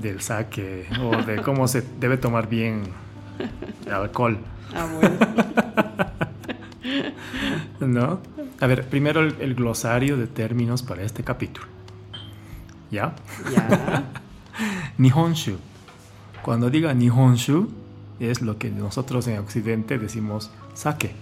del 0.00 0.20
saque 0.22 0.86
o 1.02 1.22
de 1.22 1.42
cómo 1.42 1.68
se 1.68 1.82
debe 2.00 2.16
tomar 2.16 2.48
bien 2.48 2.82
el 3.86 3.92
alcohol, 3.92 4.38
Ah, 4.74 4.86
bueno. 4.98 5.16
¿no? 7.80 8.20
A 8.60 8.66
ver, 8.66 8.88
primero 8.88 9.20
el, 9.20 9.34
el 9.40 9.54
glosario 9.54 10.16
de 10.16 10.26
términos 10.26 10.82
para 10.82 11.02
este 11.02 11.22
capítulo. 11.22 11.66
¿Ya? 12.90 13.14
ya. 13.54 14.04
Nihonshu. 14.98 15.56
Cuando 16.42 16.68
diga 16.70 16.92
Nihonshu, 16.92 17.68
es 18.18 18.42
lo 18.42 18.58
que 18.58 18.70
nosotros 18.70 19.26
en 19.28 19.38
Occidente 19.38 19.98
decimos 19.98 20.50
sake, 20.74 21.12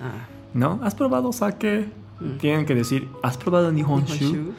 Ah. 0.00 0.26
¿no? 0.54 0.78
¿Has 0.82 0.94
probado 0.94 1.32
sake? 1.32 1.88
Mm. 2.20 2.38
Tienen 2.38 2.66
que 2.66 2.74
decir, 2.74 3.08
¿has 3.22 3.36
probado 3.36 3.70
Nihonshu? 3.72 4.14
Nihonshu. 4.14 4.52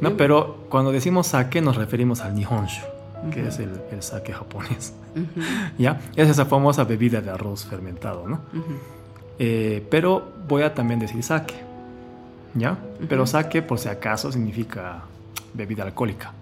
No, 0.00 0.16
pero 0.16 0.66
cuando 0.68 0.92
decimos 0.92 1.26
sake 1.28 1.60
nos 1.62 1.76
referimos 1.76 2.20
al 2.20 2.34
Nihonshu, 2.34 2.82
que 3.32 3.40
Ujú. 3.40 3.48
es 3.48 3.58
el, 3.60 3.70
el 3.92 4.02
sake 4.02 4.32
japonés. 4.32 4.92
Ujú, 5.14 5.40
¿Ya? 5.78 6.00
Es 6.16 6.28
esa 6.28 6.44
famosa 6.46 6.84
bebida 6.84 7.20
de 7.20 7.30
arroz 7.30 7.64
fermentado, 7.66 8.26
¿no? 8.28 8.40
Eh, 9.38 9.86
pero 9.90 10.32
voy 10.48 10.62
a 10.62 10.74
también 10.74 10.98
decir 11.00 11.22
sake. 11.22 11.54
¿Ya? 12.54 12.78
Pero 13.08 13.26
sake, 13.26 13.62
por 13.62 13.78
si 13.78 13.88
acaso, 13.88 14.32
significa 14.32 15.02
bebida 15.54 15.84
alcohólica, 15.84 16.32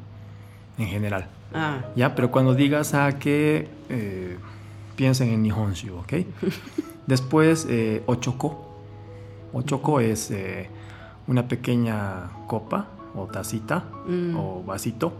en 0.79 0.87
general. 0.87 1.27
Ah, 1.55 1.81
¿Ya? 1.97 2.15
Pero 2.15 2.31
cuando 2.31 2.55
digas 2.55 2.89
sake, 2.89 3.69
eh, 3.89 4.37
piensen 4.97 5.31
en 5.31 5.43
Nihonshu, 5.43 5.97
¿ok? 5.99 6.13
Después, 7.07 7.67
eh, 7.69 8.03
ochoko. 8.07 8.65
Ochoko 9.53 10.01
es 10.01 10.31
eh, 10.31 10.69
una 11.27 11.47
pequeña 11.49 12.31
copa 12.47 12.87
o 13.15 13.27
tacita 13.27 13.85
Mm. 14.07 14.37
o 14.37 14.63
vasito 14.65 15.13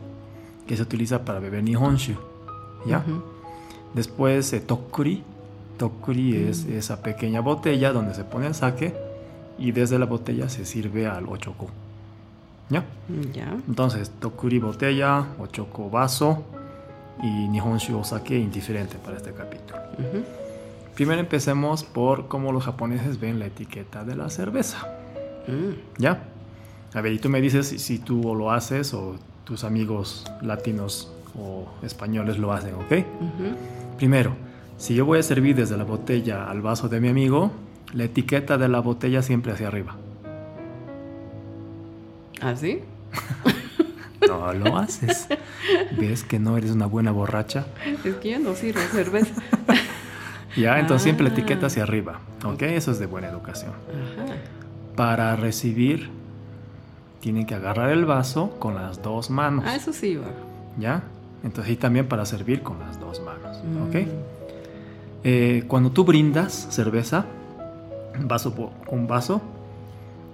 que 0.67 0.77
se 0.77 0.83
utiliza 0.83 1.25
para 1.25 1.39
beber 1.41 1.63
Nihonshu, 1.65 2.15
¿ya? 2.87 3.03
Después, 3.95 4.53
eh, 4.53 4.61
tokuri. 4.61 5.23
Tokuri 5.79 6.37
es 6.49 6.65
Mm. 6.67 6.73
esa 6.79 7.03
pequeña 7.03 7.41
botella 7.41 7.93
donde 7.93 8.15
se 8.15 8.25
pone 8.25 8.47
el 8.47 8.55
sake 8.55 8.95
y 9.59 9.73
desde 9.73 9.99
la 9.99 10.07
botella 10.07 10.49
se 10.49 10.65
sirve 10.65 11.07
al 11.07 11.29
ochoko, 11.29 11.69
¿ya? 12.69 12.85
Ya. 13.33 13.57
Entonces, 13.67 14.11
Tokuri 14.21 14.59
botella, 14.59 15.27
Ochoko 15.39 15.89
vaso 15.91 16.45
y 17.23 17.49
Nihonshu 17.49 17.99
o 17.99 18.05
sake 18.05 18.39
indiferente 18.39 18.97
para 18.99 19.17
este 19.17 19.33
capítulo. 19.33 19.81
Ujú. 19.99 20.25
Primero 20.95 21.21
empecemos 21.21 21.85
por 21.85 22.29
cómo 22.29 22.53
los 22.53 22.65
japoneses 22.65 23.21
ven 23.21 23.39
la 23.39 23.47
etiqueta 23.47 24.05
de 24.05 24.17
la 24.17 24.31
cerveza. 24.31 24.89
Mm. 25.47 26.01
¿Ya? 26.01 26.25
A 26.95 27.01
ver, 27.01 27.13
y 27.13 27.19
tú 27.19 27.29
me 27.29 27.41
dices 27.41 27.67
si, 27.67 27.99
tú 27.99 28.35
lo 28.35 28.51
haces 28.51 28.95
o 28.95 29.17
tus 29.45 29.65
amigos 29.65 30.25
latinos 30.41 31.13
o 31.39 31.69
españoles 31.83 32.39
lo 32.39 32.53
hacen, 32.53 32.75
¿ok? 32.75 32.93
Ujú. 32.93 33.57
Primero, 33.99 34.33
si 34.79 34.95
yo 34.95 35.05
voy 35.05 35.19
a 35.19 35.23
servir 35.23 35.57
desde 35.57 35.77
la 35.77 35.85
botella 35.85 36.51
al 36.51 36.63
vaso 36.63 36.89
de 36.89 37.01
mi 37.01 37.09
amigo, 37.09 37.51
la 37.97 38.05
etiqueta 38.05 38.59
de 38.59 38.69
la 38.69 38.81
botella 38.81 39.23
siempre 39.23 39.53
hacia 39.53 39.69
arriba. 39.69 39.97
¿Ah, 42.41 42.55
sí? 42.57 42.81
No 44.29 44.53
lo 44.53 44.77
haces. 44.77 45.29
¿Ves 45.99 46.25
que 46.25 46.39
no 46.41 46.57
eres 46.57 46.73
una 46.73 46.87
buena 46.87 47.13
borracha? 47.13 47.67
Es 48.05 48.17
que 48.17 48.31
yo 48.31 48.39
no 48.41 48.55
sirvo 48.55 48.81
cerveza. 48.93 49.35
Ya, 50.57 50.79
entonces 50.81 51.03
siempre 51.03 51.23
la 51.25 51.31
Ah. 51.31 51.35
etiqueta 51.35 51.67
hacia 51.67 51.83
arriba. 51.83 52.19
¿Ok? 52.43 52.63
Eso 52.63 52.91
es 52.91 52.99
de 52.99 53.05
buena 53.05 53.29
educación. 53.29 53.73
Ajá. 53.73 54.25
Para 54.97 55.37
recibir, 55.37 56.09
tienen 57.21 57.45
que 57.47 57.55
agarrar 57.55 57.91
el 57.91 58.07
vaso 58.07 58.57
con 58.59 58.75
las 58.75 59.03
dos 59.03 59.29
manos. 59.29 59.67
Ah, 59.69 59.77
eso 59.77 59.93
sí 59.93 60.17
va. 60.17 60.29
¿Ya? 60.79 61.03
Entonces, 61.45 61.75
y 61.75 61.77
también 61.77 62.09
para 62.09 62.25
servir 62.25 62.63
con 62.63 62.79
las 62.81 62.99
dos 62.99 63.21
manos. 63.21 63.59
¿Ok? 63.87 63.95
Mm. 63.97 64.09
Eh, 65.25 65.65
cuando 65.69 65.91
tú 65.91 66.05
brindas 66.05 66.69
cerveza, 66.71 67.27
vaso 68.21 68.55
por 68.55 68.71
un 68.91 69.07
vaso, 69.07 69.41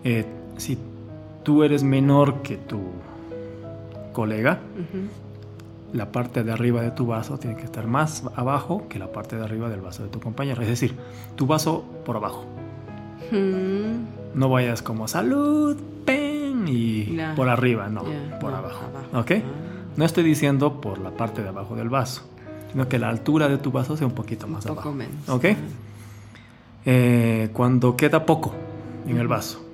eh, 0.04 0.26
si 0.56 0.78
tú 1.42 1.62
eres 1.64 1.82
menor 1.82 2.42
que 2.42 2.56
tu 2.56 2.80
colega, 4.12 4.58
la 5.92 6.10
parte 6.12 6.42
de 6.44 6.52
arriba 6.52 6.82
de 6.82 6.90
tu 6.90 7.06
vaso 7.06 7.38
tiene 7.38 7.56
que 7.56 7.64
estar 7.64 7.86
más 7.86 8.24
abajo 8.36 8.86
que 8.88 8.98
la 8.98 9.12
parte 9.12 9.36
de 9.36 9.44
arriba 9.44 9.68
del 9.68 9.80
vaso 9.80 10.02
de 10.02 10.08
tu 10.08 10.20
compañero. 10.20 10.62
Es 10.62 10.68
decir, 10.68 10.94
tu 11.36 11.46
vaso 11.46 11.84
por 12.04 12.16
abajo. 12.16 12.44
Mm. 13.30 14.38
No 14.38 14.48
vayas 14.48 14.82
como 14.82 15.08
salud, 15.08 15.76
pen 16.04 16.64
y 16.68 17.18
por 17.36 17.48
arriba, 17.48 17.88
no, 17.88 18.02
por 18.40 18.50
no, 18.50 18.56
abajo. 18.56 18.84
abajo. 18.86 19.18
¿Ok? 19.20 19.30
Ah. 19.36 19.42
No 19.96 20.04
estoy 20.06 20.24
diciendo 20.24 20.80
por 20.80 20.98
la 20.98 21.10
parte 21.10 21.42
de 21.42 21.48
abajo 21.50 21.76
del 21.76 21.90
vaso, 21.90 22.22
sino 22.70 22.88
que 22.88 22.98
la 22.98 23.10
altura 23.10 23.48
de 23.48 23.58
tu 23.58 23.70
vaso 23.72 23.96
sea 23.96 24.06
un 24.06 24.14
poquito 24.14 24.46
más 24.46 24.64
Un 24.64 24.70
poco 24.70 24.88
abajo. 24.88 24.94
menos. 24.96 25.28
¿Ok? 25.28 25.44
Ah. 25.50 25.56
Eh, 26.84 27.50
cuando 27.52 27.96
queda 27.96 28.26
poco 28.26 28.54
en 29.06 29.18
el 29.18 29.28
vaso, 29.28 29.64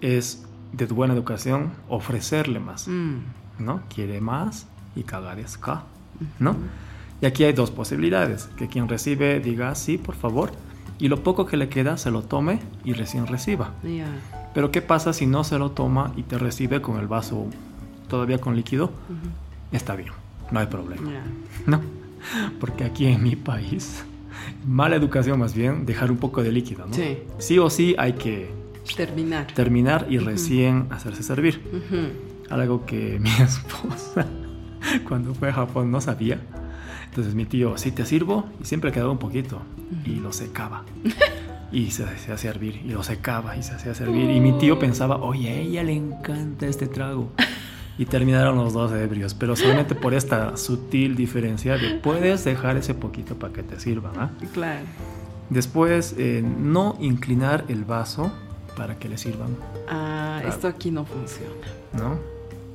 es 0.00 0.44
de 0.72 0.86
tu 0.86 0.94
buena 0.94 1.14
educación 1.14 1.72
ofrecerle 1.88 2.60
más, 2.60 2.88
Mm. 2.88 3.18
¿no? 3.58 3.80
Quiere 3.94 4.20
más 4.20 4.66
y 4.94 5.02
cagarezca, 5.02 5.84
¿no? 6.38 6.56
Y 7.20 7.26
aquí 7.26 7.44
hay 7.44 7.52
dos 7.52 7.70
posibilidades, 7.70 8.48
que 8.56 8.68
quien 8.68 8.88
recibe 8.88 9.40
diga 9.40 9.74
sí, 9.74 9.98
por 9.98 10.14
favor, 10.14 10.52
y 10.98 11.08
lo 11.08 11.22
poco 11.22 11.46
que 11.46 11.56
le 11.56 11.68
queda 11.68 11.96
se 11.96 12.10
lo 12.10 12.22
tome 12.22 12.60
y 12.84 12.92
recién 12.92 13.26
reciba. 13.26 13.72
Ya. 13.82 14.06
Pero 14.54 14.70
¿qué 14.70 14.82
pasa 14.82 15.12
si 15.12 15.26
no 15.26 15.42
se 15.44 15.58
lo 15.58 15.70
toma 15.70 16.12
y 16.16 16.22
te 16.22 16.38
recibe 16.38 16.80
con 16.82 16.98
el 16.98 17.06
vaso 17.06 17.46
todavía 18.08 18.38
con 18.40 18.56
líquido? 18.56 18.86
Ujú. 18.86 19.30
Está 19.72 19.94
bien, 19.96 20.12
no 20.50 20.60
hay 20.60 20.66
problema. 20.66 21.10
Ya. 21.10 21.22
No, 21.66 21.80
porque 22.60 22.84
aquí 22.84 23.06
en 23.06 23.22
mi 23.22 23.36
país, 23.36 24.04
mala 24.66 24.96
educación 24.96 25.38
más 25.38 25.54
bien, 25.54 25.86
dejar 25.86 26.10
un 26.10 26.18
poco 26.18 26.42
de 26.42 26.52
líquido, 26.52 26.86
¿no? 26.86 26.94
Sí. 26.94 27.18
Sí 27.38 27.58
o 27.58 27.68
sí 27.70 27.94
hay 27.98 28.14
que 28.14 28.50
Terminar. 28.96 29.46
terminar 29.54 30.06
y 30.08 30.18
recién 30.18 30.86
hacerse 30.90 31.22
servir. 31.22 31.60
Algo 32.50 32.86
que 32.86 33.18
mi 33.20 33.30
esposa, 33.30 34.26
cuando 35.06 35.34
fue 35.34 35.50
a 35.50 35.52
Japón, 35.52 35.90
no 35.90 36.00
sabía. 36.00 36.40
Entonces 37.10 37.34
mi 37.34 37.44
tío, 37.46 37.76
sí 37.78 37.90
te 37.90 38.04
sirvo, 38.04 38.44
y 38.60 38.64
siempre 38.64 38.92
quedaba 38.92 39.10
un 39.10 39.18
poquito, 39.18 39.60
y 40.04 40.16
lo 40.16 40.32
secaba. 40.32 40.84
Y 41.70 41.90
se 41.90 42.02
hacía 42.04 42.38
servir, 42.38 42.80
y 42.82 42.88
lo 42.92 43.02
secaba, 43.02 43.54
y 43.54 43.62
se 43.62 43.74
hacía 43.74 43.94
servir. 43.94 44.30
Y 44.30 44.40
mi 44.40 44.52
tío 44.56 44.78
pensaba, 44.78 45.16
oye, 45.16 45.50
a 45.50 45.54
ella 45.56 45.82
le 45.82 45.92
encanta 45.92 46.66
este 46.66 46.86
trago. 46.86 47.30
Y 47.98 48.06
terminaron 48.06 48.56
los 48.56 48.72
dos 48.72 48.92
ebrios, 48.92 49.34
pero 49.34 49.56
solamente 49.56 49.94
por 49.96 50.14
esta 50.14 50.56
sutil 50.56 51.16
diferencia 51.16 51.76
de 51.76 51.96
puedes 51.96 52.44
dejar 52.44 52.76
ese 52.76 52.94
poquito 52.94 53.34
para 53.36 53.52
que 53.52 53.62
te 53.64 53.78
sirva, 53.80 54.12
¿ah? 54.16 54.30
Claro. 54.54 54.86
Después, 55.50 56.14
eh, 56.16 56.42
no 56.42 56.96
inclinar 57.00 57.64
el 57.68 57.84
vaso 57.84 58.30
para 58.76 58.98
que 58.98 59.08
le 59.08 59.18
sirvan, 59.18 59.56
Ah, 59.88 60.36
Claro. 60.40 60.48
esto 60.54 60.68
aquí 60.68 60.90
no 60.92 61.04
funciona. 61.04 61.54
¿no? 61.94 62.18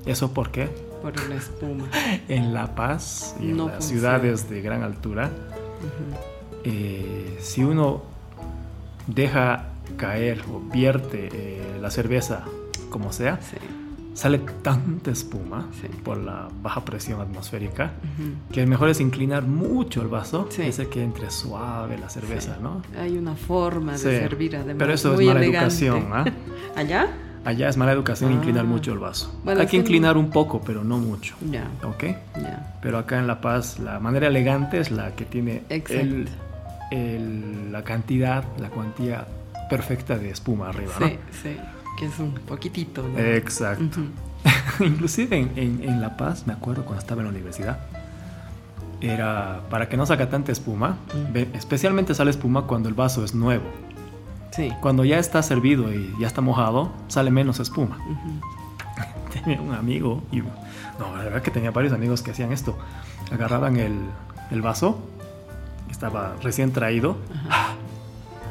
¿Eso 0.05 0.33
por 0.33 0.49
qué? 0.51 0.67
Por 1.01 1.13
la 1.29 1.35
espuma. 1.35 1.85
En 2.27 2.53
La 2.53 2.75
Paz 2.75 3.35
y 3.39 3.51
en 3.51 3.57
las 3.57 3.75
funciona. 3.75 3.81
ciudades 3.81 4.49
de 4.49 4.61
gran 4.61 4.83
altura, 4.83 5.29
eh, 6.63 7.37
si 7.39 7.63
uno 7.63 8.03
deja 9.07 9.65
caer 9.97 10.41
o 10.51 10.59
vierte 10.59 11.29
eh, 11.31 11.77
la 11.81 11.91
cerveza 11.91 12.43
como 12.89 13.11
sea, 13.13 13.39
Sí. 13.41 13.57
Sale 14.13 14.39
tanta 14.61 15.11
espuma 15.11 15.67
Sí. 15.81 15.87
por 16.03 16.17
la 16.17 16.47
baja 16.61 16.85
presión 16.85 17.19
atmosférica 17.19 17.93
que 18.51 18.61
el 18.61 18.67
mejor 18.67 18.89
es 18.89 18.99
inclinar 18.99 19.43
mucho 19.43 20.01
el 20.01 20.07
vaso 20.07 20.47
Sí. 20.51 20.63
y 20.63 20.69
hacer 20.69 20.87
que 20.89 21.03
entre 21.03 21.31
suave 21.31 21.97
la 21.97 22.09
cerveza, 22.09 22.55
Sí. 22.55 22.59
¿no? 22.61 22.81
Hay 22.99 23.17
una 23.17 23.35
forma 23.35 23.93
de 23.93 23.97
servir 23.97 24.55
además. 24.55 24.75
Pero 24.77 24.93
eso 24.93 25.13
muy 25.13 25.27
es 25.27 25.33
mala 25.33 25.43
elegante. 25.45 25.85
educación, 25.85 26.13
¿ah? 26.13 26.25
¿Allá? 26.75 27.07
Allá 27.45 27.67
es 27.67 27.75
mala 27.75 27.91
educación 27.91 28.31
Ah. 28.31 28.35
inclinar 28.35 28.65
mucho 28.65 28.93
el 28.93 28.99
vaso. 28.99 29.37
Bueno, 29.43 29.59
Hay 29.61 29.67
que 29.67 29.77
inclinar 29.77 30.15
un 30.15 30.29
poco, 30.29 30.61
pero 30.61 30.83
no 30.83 30.97
mucho, 30.99 31.35
Ya, 31.51 31.67
¿ok? 31.83 32.03
ya. 32.41 32.77
Pero 32.81 32.97
acá 32.99 33.17
en 33.19 33.27
La 33.27 33.41
Paz 33.41 33.79
la 33.79 33.99
manera 33.99 34.27
elegante 34.27 34.79
es 34.79 34.91
la 34.91 35.13
que 35.15 35.25
tiene 35.25 35.63
el, 35.69 36.29
la 37.71 37.83
cantidad, 37.83 38.43
la 38.59 38.69
cuantía 38.69 39.25
perfecta 39.69 40.17
de 40.17 40.29
espuma 40.29 40.69
arriba, 40.69 40.93
Sí, 40.99 41.17
sí. 41.41 41.57
Que 41.97 42.05
es 42.07 42.19
un 42.19 42.31
poquitito. 42.33 43.03
¿no? 43.07 43.17
Exacto. 43.19 43.83
Ujú. 44.01 44.09
Inclusive 44.85 45.37
en, 45.37 45.51
en- 45.57 45.83
en 45.89 46.01
La 46.01 46.17
Paz, 46.17 46.45
me 46.47 46.53
acuerdo 46.53 46.83
cuando 46.85 46.99
estaba 47.01 47.21
en 47.21 47.25
la 47.27 47.31
universidad, 47.31 47.79
era 49.01 49.61
para 49.69 49.89
que 49.89 49.97
no 49.97 50.05
saca 50.05 50.29
tanta 50.29 50.51
espuma, 50.51 50.97
Mm. 51.13 51.33
ve- 51.33 51.49
especialmente 51.53 52.13
sale 52.15 52.31
espuma 52.31 52.63
cuando 52.63 52.89
el 52.89 52.95
vaso 52.95 53.23
es 53.23 53.35
nuevo. 53.35 53.65
Sí. 54.51 54.71
Cuando 54.81 55.03
ya 55.03 55.17
está 55.19 55.41
servido 55.43 55.91
y 55.93 56.13
ya 56.19 56.27
está 56.27 56.41
mojado, 56.41 56.91
sale 57.07 57.31
menos 57.31 57.59
espuma. 57.59 57.97
Ujú. 57.97 58.39
tenía 59.43 59.61
un 59.61 59.73
amigo, 59.73 60.23
y 60.31 60.37
no, 60.41 61.17
la 61.17 61.23
verdad 61.23 61.41
que 61.41 61.51
tenía 61.51 61.71
varios 61.71 61.91
amigos 61.93 62.21
que 62.21 62.31
hacían 62.31 62.51
esto. 62.51 62.77
Agarraban 63.31 63.77
el, 63.77 63.97
el 64.51 64.61
vaso, 64.61 64.99
estaba 65.89 66.35
recién 66.43 66.71
traído, 66.71 67.17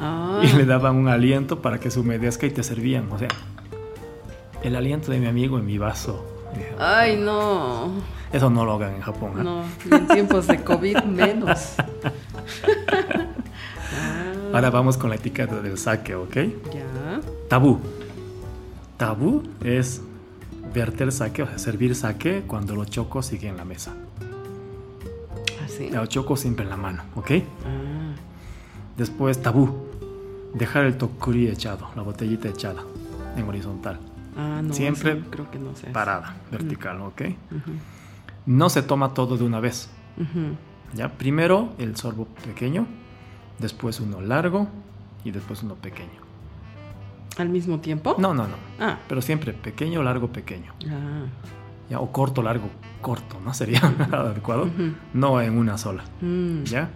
Ah, 0.05 0.41
y 0.43 0.51
le 0.51 0.65
daban 0.65 0.97
un 0.97 1.07
aliento 1.07 1.61
para 1.61 1.79
que 1.79 1.89
se 1.89 1.99
humedezca 1.99 2.45
y 2.45 2.51
te 2.51 2.61
servían. 2.61 3.09
O 3.11 3.17
sea, 3.17 3.29
el 4.61 4.75
aliento 4.75 5.11
de 5.11 5.19
mi 5.19 5.27
amigo 5.27 5.57
en 5.57 5.65
mi 5.65 5.77
vaso. 5.77 6.25
Ay, 6.77 7.17
no. 7.17 7.89
Eso 8.33 8.49
no 8.49 8.65
lo 8.65 8.73
hagan 8.73 8.95
en 8.95 9.01
Japón. 9.01 9.39
¿eh? 9.39 9.43
No, 9.43 9.63
y 9.89 9.95
en 9.95 10.07
tiempos 10.07 10.47
de 10.47 10.61
COVID 10.61 11.03
menos. 11.03 11.75
Ah, 12.03 12.11
Ahora 14.53 14.69
vamos 14.69 14.97
con 14.97 15.09
la 15.09 15.15
etiqueta 15.15 15.61
del 15.61 15.77
sake, 15.77 16.15
¿ok? 16.15 16.35
Ya. 16.73 17.21
Tabú. 17.47 17.79
Tabú 18.97 19.43
es 19.63 20.01
verter 20.73 21.11
sake, 21.11 21.43
o 21.43 21.47
sea, 21.47 21.57
servir 21.57 21.95
sake 21.95 22.43
cuando 22.45 22.75
los 22.75 22.89
chocos 22.89 23.25
siguen 23.27 23.51
en 23.51 23.57
la 23.57 23.65
mesa. 23.65 23.93
Así. 25.63 25.89
Los 25.89 26.09
chocos 26.09 26.41
siempre 26.41 26.65
en 26.65 26.69
la 26.69 26.77
mano, 26.77 27.03
¿ok? 27.15 27.31
Ah, 27.65 28.13
Después 28.97 29.41
tabú. 29.41 29.87
Dejar 30.53 30.85
el 30.85 30.97
tokuri 30.97 31.47
echado, 31.47 31.89
la 31.95 32.01
botellita 32.03 32.47
echada 32.49 32.81
en 33.35 33.47
horizontal. 33.47 33.99
ah, 34.37 34.61
no. 34.63 34.73
Siempre 34.73 35.13
eso 35.13 35.29
creo 35.31 35.49
que 35.51 35.59
no 35.59 35.75
sé. 35.75 35.87
Parada, 35.87 36.35
vertical, 36.51 37.01
¿ok? 37.01 37.21
Ujú, 37.51 37.71
No 38.45 38.69
se 38.69 38.83
toma 38.83 39.13
todo 39.13 39.37
de 39.37 39.43
una 39.43 39.59
vez. 39.59 39.89
¿Ya? 40.93 41.09
Primero 41.09 41.69
el 41.79 41.95
sorbo 41.95 42.25
pequeño, 42.45 42.85
después 43.59 43.99
uno 43.99 44.21
largo 44.21 44.67
y 45.23 45.31
después 45.31 45.63
uno 45.63 45.73
pequeño. 45.75 46.21
¿Al 47.39 47.49
mismo 47.49 47.79
tiempo? 47.79 48.15
No, 48.19 48.35
no, 48.35 48.47
no. 48.47 48.55
Ah, 48.79 48.99
Pero 49.09 49.19
siempre 49.23 49.53
pequeño, 49.53 50.03
largo, 50.03 50.27
pequeño. 50.27 50.73
ah. 50.89 51.25
¿Ya? 51.89 51.99
O 51.99 52.11
corto, 52.11 52.41
largo, 52.43 52.69
corto, 53.01 53.39
¿no? 53.43 53.53
Sería 53.55 53.79
adecuado. 54.11 54.69
No 55.13 55.41
en 55.41 55.57
una 55.57 55.77
sola. 55.79 56.03
Mm, 56.21 56.63
¿Ya? 56.63 56.89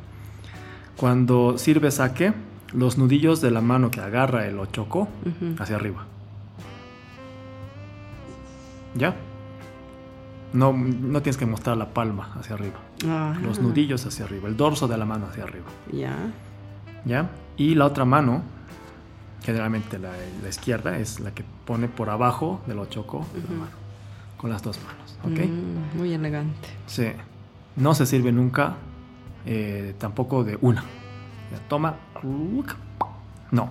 Cuando 0.95 1.57
sirve 1.57 1.89
sake, 1.91 2.33
los 2.73 2.97
nudillos 2.97 3.41
de 3.41 3.51
la 3.51 3.61
mano 3.61 3.91
que 3.91 4.01
agarra 4.01 4.47
el 4.47 4.59
ochoco 4.59 5.07
hacia 5.59 5.75
arriba. 5.75 6.05
¿Ya? 8.95 9.15
No, 10.53 10.73
no 10.73 11.21
tienes 11.21 11.37
que 11.37 11.45
mostrar 11.45 11.77
la 11.77 11.93
palma 11.93 12.33
hacia 12.39 12.55
arriba. 12.55 12.79
Los 13.41 13.59
nudillos 13.59 14.05
hacia 14.05 14.25
arriba, 14.25 14.47
el 14.47 14.57
dorso 14.57 14.87
de 14.87 14.97
la 14.97 15.05
mano 15.05 15.27
hacia 15.27 15.43
arriba. 15.43 15.65
Ya. 15.91 16.15
¿Ya? 17.05 17.29
Y 17.57 17.75
la 17.75 17.85
otra 17.85 18.05
mano, 18.05 18.43
generalmente 19.43 19.99
la, 19.99 20.11
la 20.41 20.49
izquierda, 20.49 20.97
es 20.97 21.19
la 21.19 21.31
que 21.31 21.43
pone 21.65 21.87
por 21.87 22.09
abajo 22.09 22.61
del 22.65 22.79
ochoco 22.79 23.25
de 23.33 23.41
la 23.41 23.59
mano. 23.59 23.71
Con 24.37 24.49
las 24.49 24.61
dos 24.61 24.79
manos. 24.85 25.17
¿Ok? 25.23 25.47
Mm, 25.47 25.97
muy 25.97 26.13
elegante. 26.13 26.69
Sí. 26.85 27.07
No 27.75 27.93
se 27.93 28.05
sirve 28.05 28.31
nunca 28.31 28.75
eh, 29.45 29.95
tampoco 29.97 30.43
de 30.43 30.57
una. 30.61 30.83
Ya, 31.51 31.59
toma. 31.67 31.95
No. 33.51 33.69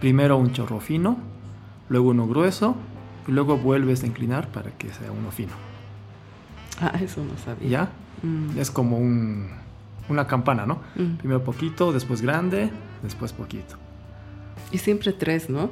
Primero 0.00 0.36
un 0.36 0.52
chorro 0.52 0.80
fino, 0.80 1.16
luego 1.88 2.10
uno 2.10 2.26
grueso, 2.26 2.76
y 3.26 3.32
luego 3.32 3.56
vuelves 3.56 4.02
a 4.02 4.06
inclinar 4.06 4.48
para 4.48 4.70
que 4.72 4.88
sea 4.92 5.10
uno 5.12 5.30
fino. 5.30 5.52
Ah, 6.80 6.92
eso 7.02 7.24
no 7.24 7.36
sabía. 7.44 7.68
¿Ya? 7.68 7.88
Mm, 8.22 8.58
Es 8.58 8.70
como 8.70 8.98
un, 8.98 9.48
una 10.08 10.26
campana, 10.26 10.66
¿no? 10.66 10.80
mm. 10.96 11.16
Primero 11.18 11.42
poquito, 11.44 11.92
después 11.92 12.22
grande, 12.22 12.70
después 13.02 13.32
poquito. 13.32 13.76
Y 14.70 14.78
siempre 14.78 15.12
tres, 15.12 15.48
¿no? 15.50 15.70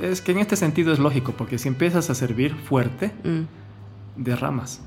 Es 0.00 0.20
que 0.20 0.32
en 0.32 0.38
este 0.38 0.56
sentido 0.56 0.92
es 0.92 0.98
lógico, 0.98 1.32
porque 1.32 1.58
si 1.58 1.68
empiezas 1.68 2.10
a 2.10 2.14
servir 2.14 2.54
fuerte, 2.54 3.12
Mm, 3.24 4.22
derramas. 4.22 4.80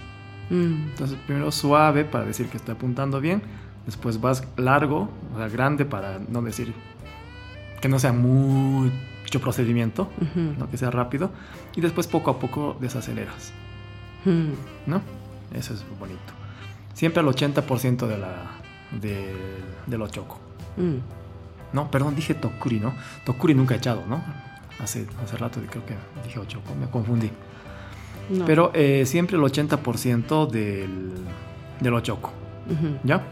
Entonces 0.52 1.16
primero 1.28 1.52
suave 1.52 2.06
para 2.06 2.26
decir 2.26 2.48
que 2.48 2.58
estoy 2.58 2.74
apuntando 2.74 3.20
bien, 3.22 3.42
después 3.90 4.22
vas 4.22 4.44
largo, 4.56 5.10
o 5.34 5.38
sea, 5.38 5.48
grande 5.50 5.84
para 5.84 6.20
no 6.30 6.42
decir 6.44 6.74
que 7.82 7.90
no 7.90 7.98
sea 7.98 8.14
mucho 8.14 9.40
procedimiento. 9.42 10.10
¿no? 10.36 10.70
que 10.70 10.78
sea 10.78 10.92
rápido, 10.92 11.32
y 11.76 11.82
después 11.82 12.06
poco 12.08 12.30
a 12.32 12.40
poco 12.40 12.78
desaceleras, 12.80 13.52
¿no? 14.86 15.02
Eso 15.54 15.74
es 15.74 15.84
bonito. 16.00 16.34
Siempre 16.94 17.22
al 17.22 17.28
80% 17.28 18.06
de 18.08 18.18
la, 18.18 18.34
de, 19.02 19.34
de 19.88 19.98
lo 19.98 20.08
choco. 20.08 20.40
mm. 20.78 20.98
No, 21.72 21.92
perdón, 21.92 22.16
dije 22.16 22.34
tokuri, 22.34 22.80
¿no? 22.80 22.94
Tokuri 23.26 23.54
nunca 23.54 23.76
he 23.76 23.78
echado, 23.78 24.04
¿no? 24.08 24.24
Hace, 24.80 25.06
hace 25.24 25.38
rato 25.38 25.60
creo 25.70 25.86
que 25.86 25.94
dije 26.24 26.40
ochoco, 26.40 26.74
me 26.76 26.88
confundí. 26.90 27.30
No. 28.30 28.46
Pero 28.46 28.72
eh, 28.74 29.06
siempre 29.06 29.38
el 29.38 29.44
80% 29.44 30.48
del, 30.50 31.12
del 31.80 31.94
ochoco. 31.94 32.32
Ujú, 32.70 32.98
¿Ya? 33.04 33.24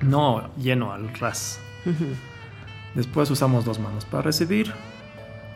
No 0.00 0.50
lleno 0.56 0.92
al 0.92 1.12
ras. 1.14 1.60
Después 2.94 3.30
usamos 3.30 3.64
dos 3.64 3.78
manos 3.78 4.04
para 4.04 4.22
recibir. 4.24 4.72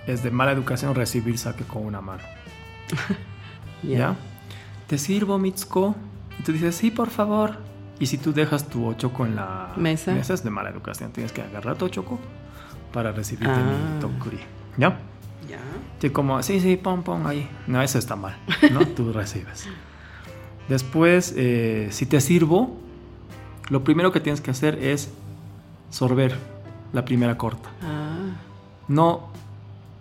Es 0.06 0.22
de 0.22 0.30
mala 0.30 0.52
educación 0.52 0.94
recibir 0.94 1.38
saque 1.38 1.64
con 1.64 1.84
una 1.84 2.00
mano. 2.00 2.22
Ya. 3.82 3.98
¿Ya? 3.98 4.16
Te 4.86 4.96
sirvo, 4.96 5.36
Mitsuko. 5.38 5.94
Y 6.38 6.42
tú 6.42 6.52
dices, 6.52 6.74
sí, 6.74 6.90
por 6.90 7.10
favor. 7.10 7.58
Y 7.98 8.06
si 8.06 8.16
tú 8.16 8.32
dejas 8.32 8.66
tu 8.66 8.86
ochoco 8.86 9.26
en 9.26 9.36
la 9.36 9.74
Mesa. 9.76 10.16
es 10.18 10.42
de 10.42 10.48
mala 10.48 10.70
educación. 10.70 11.12
Tienes 11.12 11.32
que 11.32 11.42
agarrar 11.42 11.76
tu 11.76 11.84
ochoco 11.84 12.18
para 12.94 13.12
recibir 13.12 13.46
Ah. 13.46 13.58
mi 13.58 14.00
tokuri. 14.00 14.38
¿Ya? 14.78 14.98
Ya. 15.50 15.58
Sí, 16.00 16.08
como, 16.08 16.42
sí, 16.42 16.60
sí, 16.60 16.76
pon, 16.76 17.02
pon 17.02 17.26
ahí. 17.26 17.46
No, 17.66 17.82
eso 17.82 17.98
está 17.98 18.16
mal. 18.16 18.34
¿No? 18.72 18.86
Tú 18.96 19.12
recibes. 19.12 19.68
Después, 20.68 21.34
eh, 21.36 21.88
si 21.90 22.06
te 22.06 22.22
sirvo, 22.22 22.80
lo 23.68 23.84
primero 23.84 24.12
que 24.12 24.20
tienes 24.20 24.40
que 24.40 24.50
hacer 24.50 24.78
es 24.82 25.10
sorber 25.90 26.36
la 26.92 27.04
primera 27.04 27.36
corta. 27.38 27.68
Ah, 27.82 28.16
No 28.88 29.28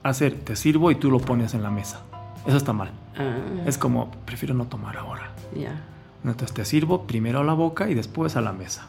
hacer, 0.03 0.35
te 0.43 0.55
sirvo 0.55 0.91
y 0.91 0.95
tú 0.95 1.09
lo 1.09 1.19
pones 1.19 1.53
en 1.53 1.63
la 1.63 1.69
mesa. 1.71 2.01
Eso 2.45 2.57
está 2.57 2.73
mal. 2.73 2.91
ah. 3.17 3.37
Es 3.65 3.77
como, 3.77 4.11
prefiero 4.25 4.53
no 4.53 4.65
tomar 4.65 4.97
ahora. 4.97 5.31
Ya. 5.55 5.81
Entonces 6.25 6.53
te 6.53 6.65
sirvo 6.65 7.03
primero 7.03 7.39
a 7.39 7.43
la 7.43 7.53
boca 7.53 7.89
y 7.89 7.93
después 7.93 8.35
a 8.35 8.41
la 8.41 8.51
mesa. 8.53 8.85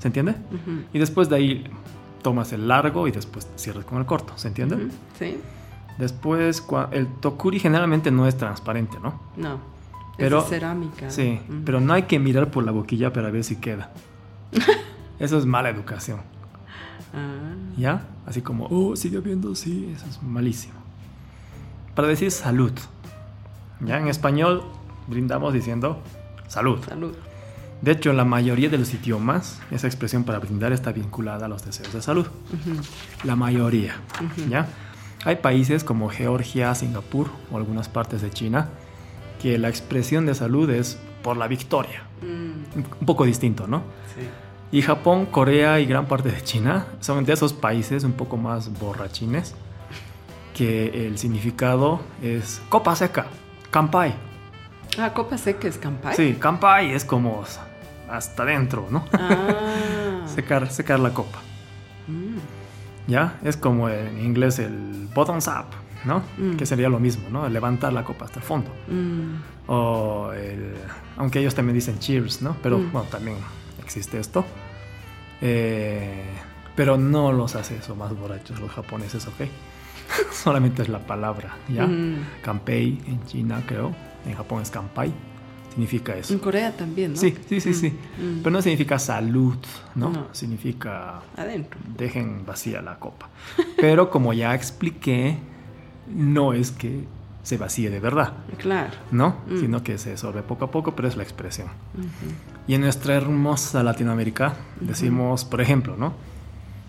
¿Se 0.00 0.08
entiende? 0.08 0.34
Y 0.92 0.98
después 0.98 1.28
de 1.28 1.36
ahí 1.36 1.64
tomas 2.22 2.52
el 2.52 2.66
largo 2.68 3.06
y 3.06 3.12
después 3.12 3.46
cierras 3.56 3.84
con 3.84 3.98
el 3.98 4.06
corto. 4.06 4.32
¿Se 4.36 4.48
entiende? 4.48 4.88
Sí. 5.18 5.38
Después, 5.98 6.64
el 6.90 7.06
tokuri 7.20 7.58
generalmente 7.60 8.10
no 8.10 8.26
es 8.26 8.36
transparente, 8.36 8.98
¿no? 9.02 9.20
No. 9.36 9.58
Pero- 10.16 10.38
es 10.38 10.44
de 10.44 10.50
cerámica. 10.50 11.10
Sí, 11.10 11.40
Mm. 11.48 11.62
pero 11.64 11.80
no 11.80 11.92
hay 11.92 12.04
que 12.04 12.18
mirar 12.18 12.50
por 12.50 12.64
la 12.64 12.72
boquilla 12.72 13.12
para 13.12 13.30
ver 13.30 13.44
si 13.44 13.56
queda. 13.56 13.90
Eso 15.18 15.38
es 15.38 15.46
mala 15.46 15.70
educación, 15.70 16.20
Ah, 17.14 17.54
¿ya? 17.76 18.06
Así 18.26 18.42
como, 18.42 18.66
oh, 18.70 18.96
sigue 18.96 19.20
viendo, 19.20 19.54
sí, 19.54 19.90
eso 19.94 20.04
es 20.06 20.22
malísimo. 20.22 20.74
Para 21.94 22.08
decir 22.08 22.30
salud, 22.30 22.72
¿ya? 23.80 23.98
En 23.98 24.08
español 24.08 24.62
brindamos 25.06 25.54
diciendo 25.54 26.02
salud. 26.48 26.78
salud. 26.86 27.14
De 27.80 27.92
hecho, 27.92 28.10
en 28.10 28.16
la 28.18 28.24
mayoría 28.24 28.68
de 28.68 28.76
los 28.78 28.92
idiomas, 28.92 29.60
esa 29.70 29.86
expresión 29.86 30.24
para 30.24 30.38
brindar 30.38 30.72
está 30.72 30.92
vinculada 30.92 31.46
a 31.46 31.48
los 31.48 31.64
deseos 31.64 31.92
de 31.92 32.02
salud. 32.02 32.26
Ujú, 32.52 32.80
La 33.24 33.36
mayoría, 33.36 33.94
ujú. 34.22 34.48
¿ya? 34.50 34.66
Hay 35.24 35.36
países 35.36 35.84
como 35.84 36.08
Georgia, 36.10 36.74
Singapur 36.74 37.28
o 37.50 37.56
algunas 37.56 37.88
partes 37.88 38.20
de 38.22 38.30
China 38.30 38.68
que 39.46 39.58
la 39.58 39.68
expresión 39.68 40.26
de 40.26 40.34
salud 40.34 40.68
es 40.70 40.98
por 41.22 41.36
la 41.36 41.46
victoria. 41.46 42.02
Mm, 42.20 42.98
Un 43.00 43.06
poco 43.06 43.24
distinto, 43.24 43.68
¿no? 43.68 43.84
sí. 44.12 44.26
Y 44.72 44.82
Japón, 44.82 45.26
Corea 45.26 45.78
y 45.78 45.86
gran 45.86 46.06
parte 46.06 46.32
de 46.32 46.42
China 46.42 46.86
son 46.98 47.24
de 47.24 47.32
esos 47.32 47.52
países 47.52 48.02
un 48.02 48.14
poco 48.14 48.36
más 48.36 48.76
borrachines 48.80 49.54
que 50.52 51.06
el 51.06 51.16
significado 51.16 52.00
es 52.20 52.60
copa 52.68 52.96
seca, 52.96 53.26
kampai. 53.70 54.16
Ah, 54.98 55.12
copa 55.14 55.38
seca 55.38 55.68
es 55.68 55.78
campai. 55.78 56.16
Sí, 56.16 56.36
kampai 56.40 56.92
es 56.92 57.04
como 57.04 57.44
hasta 58.10 58.42
adentro, 58.42 58.88
¿no? 58.90 59.04
Ah. 59.12 60.24
secar, 60.34 60.68
secar 60.72 60.98
la 60.98 61.10
copa. 61.14 61.38
Mm, 62.08 62.38
¿Ya? 63.06 63.38
Es 63.44 63.56
como 63.56 63.88
en 63.88 64.18
inglés 64.18 64.58
el 64.58 65.08
bottoms 65.14 65.46
up, 65.46 65.66
¿no? 66.04 66.22
Mm. 66.38 66.56
Que 66.56 66.66
sería 66.66 66.88
lo 66.88 66.98
mismo, 67.00 67.28
¿no? 67.30 67.48
Levantar 67.48 67.92
la 67.92 68.04
copa 68.04 68.24
hasta 68.26 68.40
el 68.40 68.44
fondo. 68.44 68.70
mm, 68.88 69.34
O 69.68 70.30
el... 70.32 70.74
Aunque 71.16 71.40
ellos 71.40 71.54
también 71.54 71.74
dicen 71.74 71.98
cheers, 71.98 72.40
¿no? 72.42 72.56
Pero 72.62 72.78
Mm. 72.78 72.92
bueno, 72.92 73.08
también 73.10 73.36
existe 73.82 74.18
esto. 74.20 74.44
Eh, 75.40 76.22
pero 76.74 76.96
no 76.96 77.32
los 77.32 77.54
hace 77.56 77.76
eso 77.76 77.94
más 77.96 78.14
borrachos 78.16 78.60
los 78.60 78.70
japoneses, 78.70 79.26
¿ok? 79.26 79.48
Solamente 80.32 80.82
es 80.82 80.88
la 80.88 81.00
palabra, 81.00 81.56
¿ya? 81.68 81.86
mm. 81.86 82.16
Kanpei 82.42 83.00
en 83.06 83.24
China, 83.26 83.62
creo. 83.66 83.92
En 84.26 84.34
Japón 84.34 84.62
es 84.62 84.70
kanpai. 84.70 85.12
Significa 85.70 86.16
eso. 86.16 86.32
En 86.32 86.38
Corea 86.38 86.72
también, 86.74 87.12
¿no? 87.12 87.16
Sí, 87.18 87.34
sí, 87.48 87.60
sí, 87.60 87.70
Mm, 87.70 87.74
sí. 87.74 87.88
mm. 87.90 88.38
Pero 88.42 88.50
no 88.50 88.62
significa 88.62 88.98
salud, 88.98 89.56
¿no? 89.94 90.10
No. 90.10 90.28
Significa 90.32 91.20
Adentro. 91.36 91.78
dejen 91.98 92.46
vacía 92.46 92.80
la 92.82 92.98
copa. 92.98 93.28
Pero 93.76 94.08
como 94.10 94.32
ya 94.32 94.54
expliqué, 94.54 95.36
no 96.08 96.52
es 96.52 96.70
que 96.70 97.04
se 97.42 97.56
vacíe 97.58 97.90
de 97.90 98.00
verdad, 98.00 98.32
Claro. 98.58 98.90
¿no? 99.12 99.36
Mm. 99.48 99.60
Sino 99.60 99.82
que 99.84 99.98
se 99.98 100.16
sorbe 100.16 100.42
poco 100.42 100.64
a 100.64 100.70
poco, 100.70 100.96
pero 100.96 101.06
es 101.06 101.16
la 101.16 101.22
expresión. 101.22 101.68
Y 102.66 102.74
en 102.74 102.80
nuestra 102.80 103.14
hermosa 103.14 103.82
Latinoamérica 103.84 104.54
decimos, 104.80 105.44
por 105.44 105.60
ejemplo, 105.60 105.96
¿no? 105.96 106.14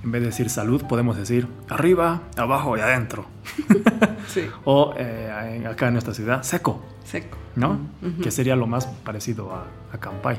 En 0.04 0.12
vez 0.12 0.22
de 0.22 0.28
decir 0.28 0.50
salud, 0.50 0.84
podemos 0.88 1.16
decir 1.18 1.48
arriba, 1.70 2.22
abajo 2.38 2.78
y 2.78 2.82
adentro. 2.82 3.26
Sí. 4.28 4.42
O 4.66 4.94
eh, 4.98 5.64
acá 5.70 5.88
en 5.88 5.94
nuestra 5.94 6.14
ciudad, 6.14 6.44
seco, 6.44 6.82
Seco. 7.06 7.38
¿no? 7.56 7.80
Que 8.22 8.30
sería 8.32 8.56
lo 8.58 8.68
más 8.68 8.86
parecido 8.86 9.54
a, 9.56 9.66
a 9.94 9.98
Campay. 10.00 10.38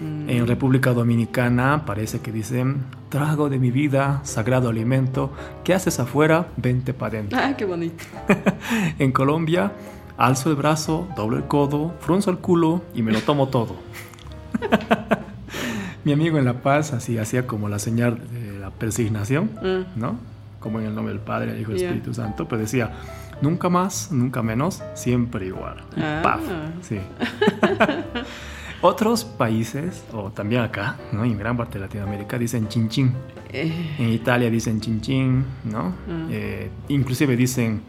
Mm. 0.00 0.28
En 0.30 0.46
República 0.46 0.92
Dominicana 0.92 1.84
parece 1.86 2.20
que 2.20 2.32
dicen, 2.32 2.84
trago 3.08 3.48
de 3.48 3.58
mi 3.58 3.70
vida, 3.70 4.20
sagrado 4.24 4.68
alimento, 4.68 5.32
¿qué 5.64 5.74
haces 5.74 5.98
afuera? 6.00 6.48
Vente 6.56 6.94
para 6.94 7.18
adentro. 7.18 7.38
Ah, 7.40 7.54
qué 7.56 7.64
bonito. 7.64 8.04
En 8.98 9.12
Colombia, 9.12 9.72
alzo 10.16 10.50
el 10.50 10.56
brazo, 10.56 11.08
doblo 11.16 11.36
el 11.36 11.44
codo, 11.44 11.94
frunzo 12.00 12.30
el 12.30 12.38
culo 12.38 12.82
y 12.94 13.02
me 13.02 13.12
lo 13.12 13.20
tomo 13.20 13.48
todo. 13.48 13.76
Mi 16.04 16.12
amigo 16.12 16.38
en 16.38 16.44
La 16.46 16.54
Paz 16.62 16.92
así 16.94 17.18
hacía 17.18 17.46
como 17.46 17.68
la 17.68 17.78
señal 17.78 18.20
de 18.32 18.58
la 18.58 18.70
persignación, 18.70 19.50
Mm. 19.62 19.98
¿no? 20.00 20.18
Como 20.60 20.78
en 20.80 20.86
el 20.86 20.94
nombre 20.94 21.12
del 21.14 21.22
Padre, 21.22 21.52
del 21.52 21.60
Hijo 21.62 21.72
y. 21.72 21.76
Espíritu 21.82 22.12
Santo, 22.14 22.46
pero 22.48 22.60
decía, 22.60 22.90
nunca 23.42 23.68
más, 23.68 24.10
nunca 24.12 24.42
menos, 24.42 24.82
siempre 24.94 25.46
igual. 25.46 25.76
Ah. 25.96 26.20
¡paf! 26.22 26.40
Sí. 26.82 26.98
Otros 28.82 29.24
países, 29.24 30.02
o 30.12 30.30
también 30.30 30.62
acá, 30.62 30.96
¿no? 31.12 31.24
En 31.24 31.36
gran 31.38 31.56
parte 31.56 31.74
de 31.78 31.84
Latinoamérica, 31.84 32.38
dicen 32.38 32.66
chin 32.68 32.88
chin. 32.88 33.12
Eh, 33.52 33.96
En 33.98 34.08
Italia 34.10 34.48
dicen 34.48 34.80
chin 34.80 35.00
chin, 35.02 35.44
¿no? 35.64 35.90
Mm. 36.06 36.28
Eh, 36.30 36.70
inclusive 36.88 37.36
dicen, 37.36 37.82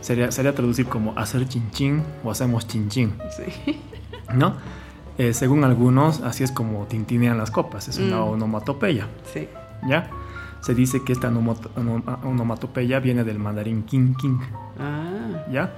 sería, 0.00 0.32
sería 0.32 0.54
traducir 0.54 0.86
como 0.86 1.12
hacer 1.18 1.46
chin 1.48 1.70
chin 1.70 2.02
o 2.24 2.30
hacemos 2.30 2.66
chin 2.66 2.88
chin, 2.88 3.12
sí. 3.36 3.78
¿no? 4.34 4.54
Eh, 5.18 5.34
según 5.34 5.64
algunos, 5.64 6.20
así 6.22 6.44
es 6.44 6.52
como 6.52 6.86
tintinean 6.86 7.36
las 7.36 7.50
copas, 7.50 7.88
es 7.88 7.98
una 7.98 8.18
Mm. 8.20 8.28
onomatopeya, 8.30 9.06
Sí. 9.32 9.48
¿ya? 9.86 10.08
Se 10.60 10.74
dice 10.74 11.02
que 11.04 11.12
esta 11.12 11.28
onomato- 11.28 11.70
onoma- 11.76 12.18
onomatopeya 12.24 13.00
viene 13.00 13.22
del 13.24 13.38
mandarín 13.38 13.82
king 13.82 14.14
king, 14.14 14.38
Ah. 14.78 15.44
¿ya? 15.52 15.72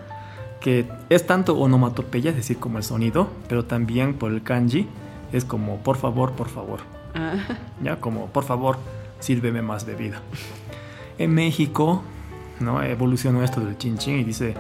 Que 0.60 0.86
es 1.08 1.26
tanto 1.26 1.58
onomatopeya, 1.58 2.30
es 2.30 2.36
decir, 2.36 2.58
como 2.58 2.78
el 2.78 2.84
sonido, 2.84 3.28
pero 3.48 3.64
también 3.64 4.14
por 4.14 4.30
el 4.32 4.42
kanji 4.42 4.86
es 5.32 5.44
como 5.44 5.78
por 5.78 5.96
favor, 5.96 6.32
por 6.32 6.48
favor. 6.48 6.80
Ah. 7.14 7.34
ya 7.82 7.96
como 7.96 8.26
por 8.26 8.44
favor 8.44 8.76
sírveme 9.18 9.62
más 9.62 9.84
bebida 9.84 10.20
en 11.18 11.34
México 11.34 12.04
no 12.60 12.80
evolucionó 12.84 13.42
esto 13.42 13.60
del 13.60 13.76
chin 13.78 13.98
chin 13.98 14.20
y 14.20 14.22
dice 14.22 14.54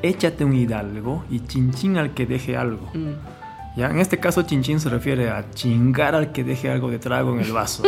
échate 0.00 0.46
un 0.46 0.54
hidalgo 0.54 1.24
y 1.30 1.40
chin 1.40 1.72
chin 1.74 1.98
al 1.98 2.14
que 2.14 2.24
deje 2.24 2.56
algo 2.56 2.88
Mm. 2.94 3.76
ya 3.78 3.90
en 3.90 3.98
este 4.00 4.18
caso 4.18 4.40
chin 4.44 4.62
chin 4.62 4.80
se 4.80 4.88
refiere 4.88 5.28
a 5.28 5.50
chingar 5.50 6.14
al 6.14 6.32
que 6.32 6.42
deje 6.42 6.70
algo 6.70 6.90
de 6.90 6.98
trago 6.98 7.34
en 7.34 7.40
el 7.40 7.52
vaso 7.52 7.82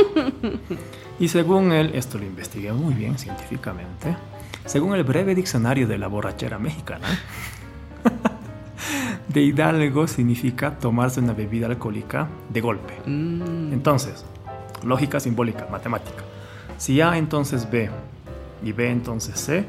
y 1.19 1.29
según 1.29 1.73
él 1.73 1.93
esto 1.95 2.19
lo 2.19 2.25
investigué 2.27 2.71
muy 2.71 2.93
bien 2.93 3.17
científicamente 3.19 4.15
según 4.65 4.95
el 4.95 5.05
breve 5.05 5.35
diccionario 5.35 5.87
de 5.87 5.99
la 5.99 6.07
borrachera 6.09 6.59
mexicana 6.59 7.07
de 9.29 9.41
hidalgo 9.43 10.07
significa 10.07 10.79
tomarse 10.79 11.21
una 11.21 11.33
bebida 11.33 11.67
alcohólica 11.67 12.29
de 12.49 12.61
golpe 12.61 12.95
Mm. 13.07 13.73
entonces, 13.73 14.25
lógica 14.85 15.19
simbólica, 15.21 15.67
matemática. 15.71 16.23
Si 16.79 17.01
A 17.01 17.17
entonces 17.17 17.71
B 17.71 17.89
y 18.65 18.73
B 18.73 18.91
entonces 18.91 19.39
C, 19.41 19.65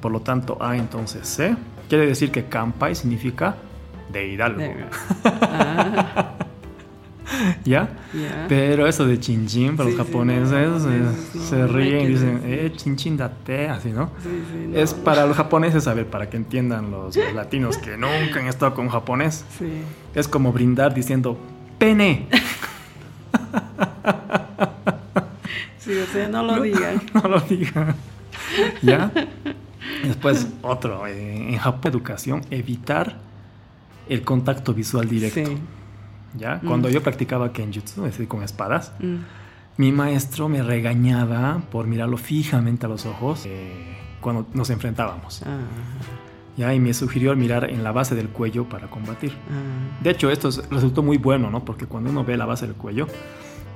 por 0.00 0.12
lo 0.12 0.20
tanto 0.20 0.56
A 0.60 0.76
entonces 0.76 1.26
C, 1.28 1.56
quiere 1.88 2.06
decir 2.06 2.30
que 2.30 2.44
Kampai 2.44 2.94
significa 2.94 3.56
de 4.12 4.28
Hidalgo. 4.28 4.62
Ah, 5.24 6.34
¿Ya? 7.64 7.88
Pero 8.48 8.86
eso 8.86 9.06
de 9.06 9.18
chin 9.20 9.46
chin 9.46 9.76
para 9.76 9.88
Sí, 9.90 9.96
los 9.96 10.06
sí, 10.06 10.12
japoneses 10.12 10.50
no, 10.50 10.78
no, 10.78 11.42
se 11.44 11.56
no 11.56 11.66
ríen 11.68 12.00
y 12.02 12.06
dicen, 12.08 12.40
eh, 12.44 12.72
chin 12.76 12.96
chin 12.96 13.16
date, 13.16 13.68
así, 13.68 13.90
¿no? 13.90 14.10
Sí, 14.22 14.70
es 14.74 14.94
para 14.94 15.26
los 15.26 15.36
japoneses, 15.36 15.86
a 15.86 15.94
ver, 15.94 16.06
para 16.06 16.28
que 16.30 16.36
entiendan 16.36 16.90
los, 16.90 17.16
los 17.16 17.32
latinos 17.34 17.78
que 17.78 17.96
nunca 17.96 18.40
han 18.40 18.46
estado 18.46 18.74
con 18.74 18.86
un 18.86 18.90
japonés. 18.92 19.44
Sí. 19.58 19.66
Es 20.14 20.28
como 20.28 20.52
brindar 20.52 20.94
diciendo, 20.94 21.38
pene. 21.78 22.26
Sí, 25.78 25.92
o 25.98 26.06
sea, 26.12 26.28
no 26.28 26.42
lo 26.42 26.60
digan. 26.62 27.00
no 27.14 27.28
lo 27.28 27.40
diga. 27.40 27.94
¿Ya? 28.82 29.10
Después, 30.04 30.48
otro. 30.62 31.06
eh, 31.06 31.50
En 31.52 31.58
Japón, 31.58 31.92
educación, 31.92 32.42
evitar 32.50 33.18
el 34.08 34.22
contacto 34.22 34.74
visual 34.74 35.08
directo. 35.08 35.44
Sí. 35.46 35.58
¿Ya? 36.36 36.60
Mm. 36.62 36.66
Cuando 36.66 36.88
yo 36.90 37.02
practicaba 37.02 37.52
kenjutsu, 37.52 38.04
es 38.06 38.12
decir, 38.12 38.28
con 38.28 38.42
espadas, 38.42 38.92
Mm. 39.00 39.16
mi 39.78 39.92
maestro 39.92 40.48
me 40.48 40.62
regañaba 40.62 41.62
por 41.70 41.86
mirarlo 41.86 42.16
fijamente 42.16 42.86
a 42.86 42.88
los 42.88 43.06
ojos 43.06 43.44
eh, 43.46 43.96
cuando 44.20 44.46
nos 44.54 44.70
enfrentábamos. 44.70 45.42
Ah, 45.46 45.58
¿Ya? 46.56 46.72
Y 46.72 46.80
me 46.80 46.94
sugirió 46.94 47.36
mirar 47.36 47.68
en 47.70 47.84
la 47.84 47.92
base 47.92 48.14
del 48.14 48.28
cuello 48.30 48.64
para 48.68 48.88
combatir. 48.88 49.32
ah. 49.50 49.98
De 50.02 50.10
hecho, 50.10 50.30
esto 50.30 50.48
es- 50.48 50.66
resultó 50.70 51.02
muy 51.02 51.18
bueno, 51.18 51.50
¿no? 51.50 51.64
Porque 51.64 51.86
cuando 51.86 52.08
uno 52.10 52.24
ve 52.24 52.36
la 52.36 52.46
base 52.46 52.66
del 52.66 52.74
cuello, 52.76 53.06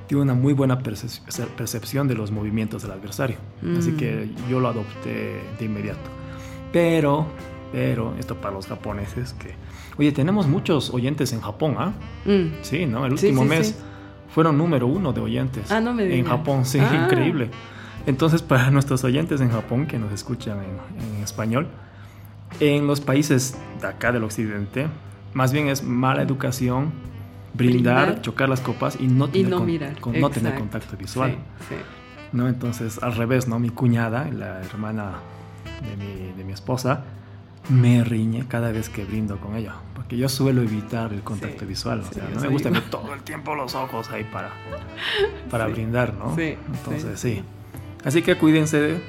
tiene 0.07 0.23
una 0.23 0.33
muy 0.33 0.53
buena 0.53 0.79
perce- 0.79 1.47
percepción 1.55 2.07
de 2.07 2.15
los 2.15 2.31
movimientos 2.31 2.81
del 2.81 2.91
adversario. 2.91 3.37
Así 3.77 3.91
Mm. 3.91 3.97
que 3.97 4.29
yo 4.49 4.59
lo 4.59 4.67
adopté 4.69 5.41
de 5.59 5.65
inmediato. 5.65 6.09
Pero, 6.73 7.27
pero, 7.71 8.15
esto 8.17 8.35
para 8.35 8.53
los 8.55 8.65
japoneses 8.67 9.33
que... 9.33 9.53
Oye, 10.01 10.11
tenemos 10.11 10.47
muchos 10.47 10.89
oyentes 10.95 11.31
en 11.31 11.41
Japón, 11.41 11.75
¿ah? 11.77 11.93
Mm. 12.25 12.63
Sí, 12.63 12.87
¿no? 12.87 13.05
El 13.05 13.11
último 13.11 13.43
sí, 13.43 13.47
mes 13.47 13.67
sí. 13.67 13.75
fueron 14.33 14.57
número 14.57 14.87
uno 14.87 15.13
de 15.13 15.21
oyentes. 15.21 15.71
Ah, 15.71 15.79
no 15.79 15.93
me 15.93 16.17
En. 16.17 16.25
Japón, 16.25 16.65
sí, 16.65 16.79
Ah. 16.79 17.03
increíble. 17.05 17.51
Entonces, 18.07 18.41
para 18.41 18.71
nuestros 18.71 19.03
oyentes 19.03 19.41
en 19.41 19.51
Japón 19.51 19.85
que 19.85 19.99
nos 19.99 20.11
escuchan 20.11 20.57
en, 20.57 21.15
en 21.17 21.21
español, 21.23 21.67
en 22.59 22.87
los 22.87 22.99
países 22.99 23.55
de 23.79 23.85
acá 23.87 24.11
del 24.11 24.23
occidente, 24.23 24.87
más 25.35 25.53
bien 25.53 25.67
es 25.67 25.83
mala 25.83 26.23
educación, 26.23 26.91
brindar, 27.53 28.05
Brindar. 28.05 28.21
chocar 28.23 28.49
las 28.49 28.59
copas 28.59 28.97
y 28.99 29.05
no 29.05 29.25
Y 29.27 29.31
tener, 29.43 29.49
no 29.51 29.57
con- 29.57 29.65
mirar. 29.67 29.99
con- 29.99 30.19
no 30.19 30.29
tener 30.31 30.53
Exacto. 30.53 30.59
contacto 30.61 30.97
visual. 30.97 31.35
Sí, 31.69 31.75
sí. 31.75 31.75
¿no? 32.31 32.47
Entonces, 32.47 32.97
al 33.03 33.13
revés, 33.13 33.47
¿no? 33.47 33.59
Mi 33.59 33.69
cuñada, 33.69 34.27
la 34.31 34.61
hermana 34.61 35.11
de 35.87 35.95
mi, 35.95 36.33
de 36.35 36.43
mi 36.43 36.53
esposa, 36.53 37.03
me 37.69 38.03
riñe 38.03 38.47
cada 38.47 38.71
vez 38.71 38.89
que 38.89 39.05
brindo 39.05 39.37
con 39.39 39.55
ella, 39.55 39.75
yo 40.17 40.29
suelo 40.29 40.61
evitar 40.61 41.13
el 41.13 41.21
contacto 41.21 41.59
Sí, 41.61 41.65
visual, 41.65 42.01
o 42.09 42.13
sea, 42.13 42.27
no 42.33 42.39
me 42.41 42.47
gusta 42.47 42.69
ver 42.69 42.83
todo 42.89 43.13
el 43.13 43.21
tiempo 43.21 43.55
los 43.55 43.75
ojos 43.75 44.09
ahí 44.11 44.23
para, 44.25 44.51
para 45.49 45.67
Sí. 45.67 45.71
brindar, 45.73 46.13
¿no? 46.13 46.35
Sí, 46.35 46.55
Entonces, 46.73 47.19
sí. 47.19 47.35
sí. 47.37 47.43
Así 48.03 48.21
que 48.21 48.35
cuídense, 48.37 48.99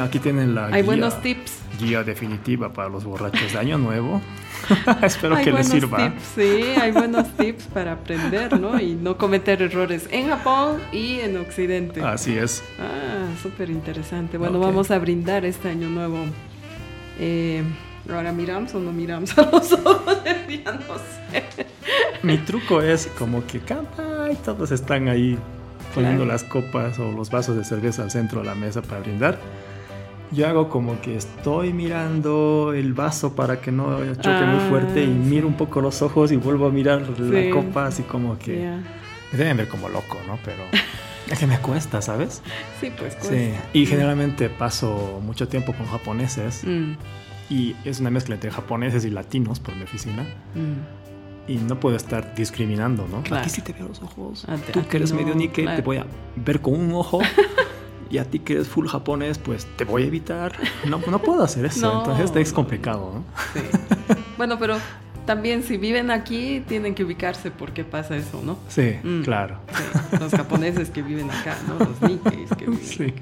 aquí 0.00 0.18
tienen 0.18 0.54
la 0.54 0.66
Hay 0.66 0.72
guía, 0.74 0.82
buenos 0.84 1.20
tips. 1.22 1.58
guía 1.80 2.04
definitiva 2.04 2.72
para 2.72 2.88
los 2.88 3.04
borrachos 3.04 3.52
de 3.52 3.58
Año 3.58 3.78
Nuevo. 3.78 4.20
Espero 5.02 5.36
hay 5.36 5.44
que 5.44 5.52
les 5.52 5.68
sirva. 5.68 5.96
tips, 5.98 6.22
sí, 6.34 6.62
hay 6.80 6.92
buenos 6.92 7.28
tips 7.36 7.64
para 7.66 7.92
aprender, 7.92 8.58
¿no? 8.60 8.78
Y 8.80 8.94
no 8.94 9.16
cometer 9.16 9.62
errores 9.62 10.06
en 10.10 10.28
Japón 10.28 10.78
y 10.92 11.20
en 11.20 11.36
Occidente. 11.38 12.02
Así 12.02 12.36
es. 12.36 12.62
Ah, 12.78 13.26
súper 13.42 13.70
interesante. 13.70 14.36
Bueno, 14.38 14.58
vamos 14.60 14.90
a 14.90 14.98
brindar 14.98 15.44
este 15.44 15.68
año 15.70 15.88
nuevo. 15.88 16.18
Eh, 17.20 17.62
Ahora 18.12 18.32
miramos 18.32 18.74
o 18.74 18.80
no 18.80 18.92
miramos 18.92 19.36
a 19.38 19.42
los 19.50 19.72
ojos, 19.72 20.18
ya 20.48 20.72
no 20.72 20.80
sé. 21.30 21.44
Mi 22.22 22.38
truco 22.38 22.80
es 22.80 23.06
como 23.18 23.46
que 23.46 23.60
campa 23.60 24.28
y 24.32 24.34
todos 24.36 24.70
están 24.70 25.08
ahí 25.08 25.38
poniendo 25.94 26.24
Claro. 26.24 26.32
las 26.32 26.44
copas 26.44 26.98
o 26.98 27.12
los 27.12 27.30
vasos 27.30 27.56
de 27.56 27.64
cerveza 27.64 28.02
al 28.02 28.10
centro 28.10 28.40
de 28.40 28.46
la 28.46 28.54
mesa 28.54 28.82
para 28.82 29.00
brindar. 29.00 29.38
Yo 30.30 30.46
hago 30.46 30.68
como 30.68 31.00
que 31.00 31.16
estoy 31.16 31.72
mirando 31.72 32.72
el 32.74 32.92
vaso 32.92 33.34
para 33.34 33.60
que 33.60 33.72
no 33.72 33.98
choque 34.16 34.44
muy 34.44 34.68
fuerte 34.68 35.00
y 35.00 35.04
Ah, 35.04 35.06
sí. 35.06 35.12
miro 35.28 35.46
un 35.46 35.54
poco 35.54 35.80
los 35.80 36.02
ojos 36.02 36.32
y 36.32 36.36
vuelvo 36.36 36.66
a 36.66 36.70
mirar 36.70 37.02
Sí. 37.16 37.22
la 37.22 37.50
copa 37.50 37.86
así 37.86 38.02
como 38.02 38.38
que 38.38 38.60
Ya. 38.62 38.76
me 39.32 39.38
deben 39.38 39.56
ver 39.56 39.68
como 39.68 39.88
loco, 39.88 40.18
¿no? 40.26 40.38
Pero 40.44 40.64
es 41.30 41.38
que 41.38 41.46
me 41.46 41.58
cuesta, 41.60 42.02
¿sabes? 42.02 42.42
Sí, 42.80 42.90
pues. 42.98 43.14
Sí. 43.20 43.28
cuesta. 43.28 43.64
Y 43.72 43.86
generalmente 43.86 44.50
paso 44.50 45.20
mucho 45.24 45.48
tiempo 45.48 45.72
con 45.72 45.86
japoneses 45.86 46.62
Mm, 46.64 46.92
y 47.50 47.74
es 47.84 48.00
una 48.00 48.10
mezcla 48.10 48.34
entre 48.34 48.50
japoneses 48.50 49.04
y 49.04 49.10
latinos 49.10 49.60
por 49.60 49.74
mi 49.76 49.82
oficina. 49.84 50.22
mm. 50.54 50.98
Y 51.50 51.56
no 51.56 51.80
puedo 51.80 51.96
estar 51.96 52.34
discriminando, 52.34 53.08
¿no? 53.08 53.22
Claro. 53.22 53.40
Aquí 53.40 53.48
sí 53.48 53.62
te 53.62 53.72
veo 53.72 53.88
los 53.88 54.02
ojos. 54.02 54.46
Te- 54.66 54.72
Tú 54.72 54.86
que 54.86 54.98
eres 54.98 55.12
no, 55.12 55.18
medio 55.20 55.34
Nikkei, 55.34 55.64
claro. 55.64 55.76
te 55.78 55.82
voy 55.82 55.96
a 55.96 56.04
ver 56.36 56.60
con 56.60 56.74
un 56.74 56.92
ojo. 56.92 57.20
y 58.10 58.18
a 58.18 58.24
ti 58.26 58.40
que 58.40 58.52
eres 58.52 58.68
full 58.68 58.86
japonés, 58.86 59.38
pues 59.38 59.66
te 59.76 59.84
voy 59.84 60.02
a 60.02 60.06
evitar. 60.08 60.52
No, 60.86 61.00
no 61.10 61.18
puedo 61.20 61.42
hacer 61.42 61.64
eso. 61.64 61.90
No. 61.90 61.98
Entonces 62.12 62.36
es 62.36 62.52
complicado, 62.52 63.12
¿no? 63.14 63.24
Sí. 63.54 63.66
bueno, 64.36 64.58
pero 64.58 64.76
también 65.24 65.62
si 65.62 65.78
viven 65.78 66.10
aquí 66.10 66.62
tienen 66.68 66.94
que 66.94 67.02
ubicarse 67.04 67.50
por 67.50 67.72
qué 67.72 67.82
pasa 67.82 68.14
eso, 68.18 68.42
¿no? 68.44 68.58
Sí, 68.68 68.96
Mm. 69.02 69.22
claro. 69.22 69.58
Sí, 69.74 70.16
los 70.20 70.32
japoneses 70.32 70.90
que 70.90 71.00
viven 71.00 71.30
acá, 71.30 71.56
¿no? 71.66 71.78
Los 71.78 72.02
nikkeis 72.02 72.50
que 72.58 72.64
viven. 72.70 72.84
Sí. 72.84 73.14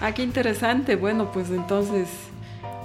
Ah, 0.00 0.10
qué 0.12 0.24
interesante. 0.24 0.96
Bueno, 0.96 1.30
pues 1.30 1.50
entonces 1.50 2.08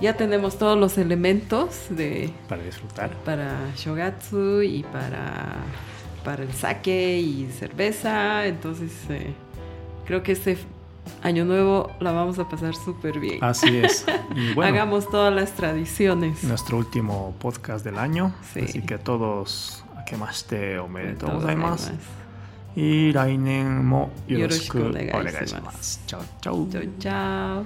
ya 0.02 0.16
tenemos 0.16 0.58
todos 0.58 0.78
los 0.78 0.98
elementos 0.98 1.88
de 1.90 2.32
para 2.48 2.64
disfrutar. 2.64 3.12
para 3.26 3.56
shogatsu 3.76 4.62
y 4.62 4.84
para 4.84 5.56
para 6.24 6.44
el 6.44 6.54
sake 6.54 7.20
y 7.20 7.50
cerveza. 7.52 8.46
Entonces 8.46 8.92
eh, 9.10 9.34
creo 10.06 10.24
que 10.24 10.34
este 10.34 10.58
año 11.24 11.46
nuevo 11.46 11.92
la 12.00 12.12
vamos 12.12 12.40
a 12.40 12.48
pasar 12.48 12.76
súper 12.76 13.20
bien. 13.20 13.44
Así 13.44 13.78
es. 13.78 14.06
Hagamos 14.62 15.10
todas 15.10 15.34
las 15.34 15.54
tradiciones. 15.54 16.44
nuestro 16.44 16.78
último 16.78 17.36
podcast 17.40 17.84
del 17.84 17.98
año. 17.98 18.34
Así 18.56 18.82
que 18.82 18.98
todos 18.98 19.84
que 20.10 20.18
más 20.18 20.44
te 20.46 20.80
omedeto 20.80 21.28
gozaimasu 21.28 21.92
y 22.76 23.14
lainen 23.14 23.86
mo 23.86 24.10
yoroshiku 24.28 24.92
chao 26.08 26.22
chao. 26.42 26.68
Chao 26.72 26.84
chao. 27.00 27.66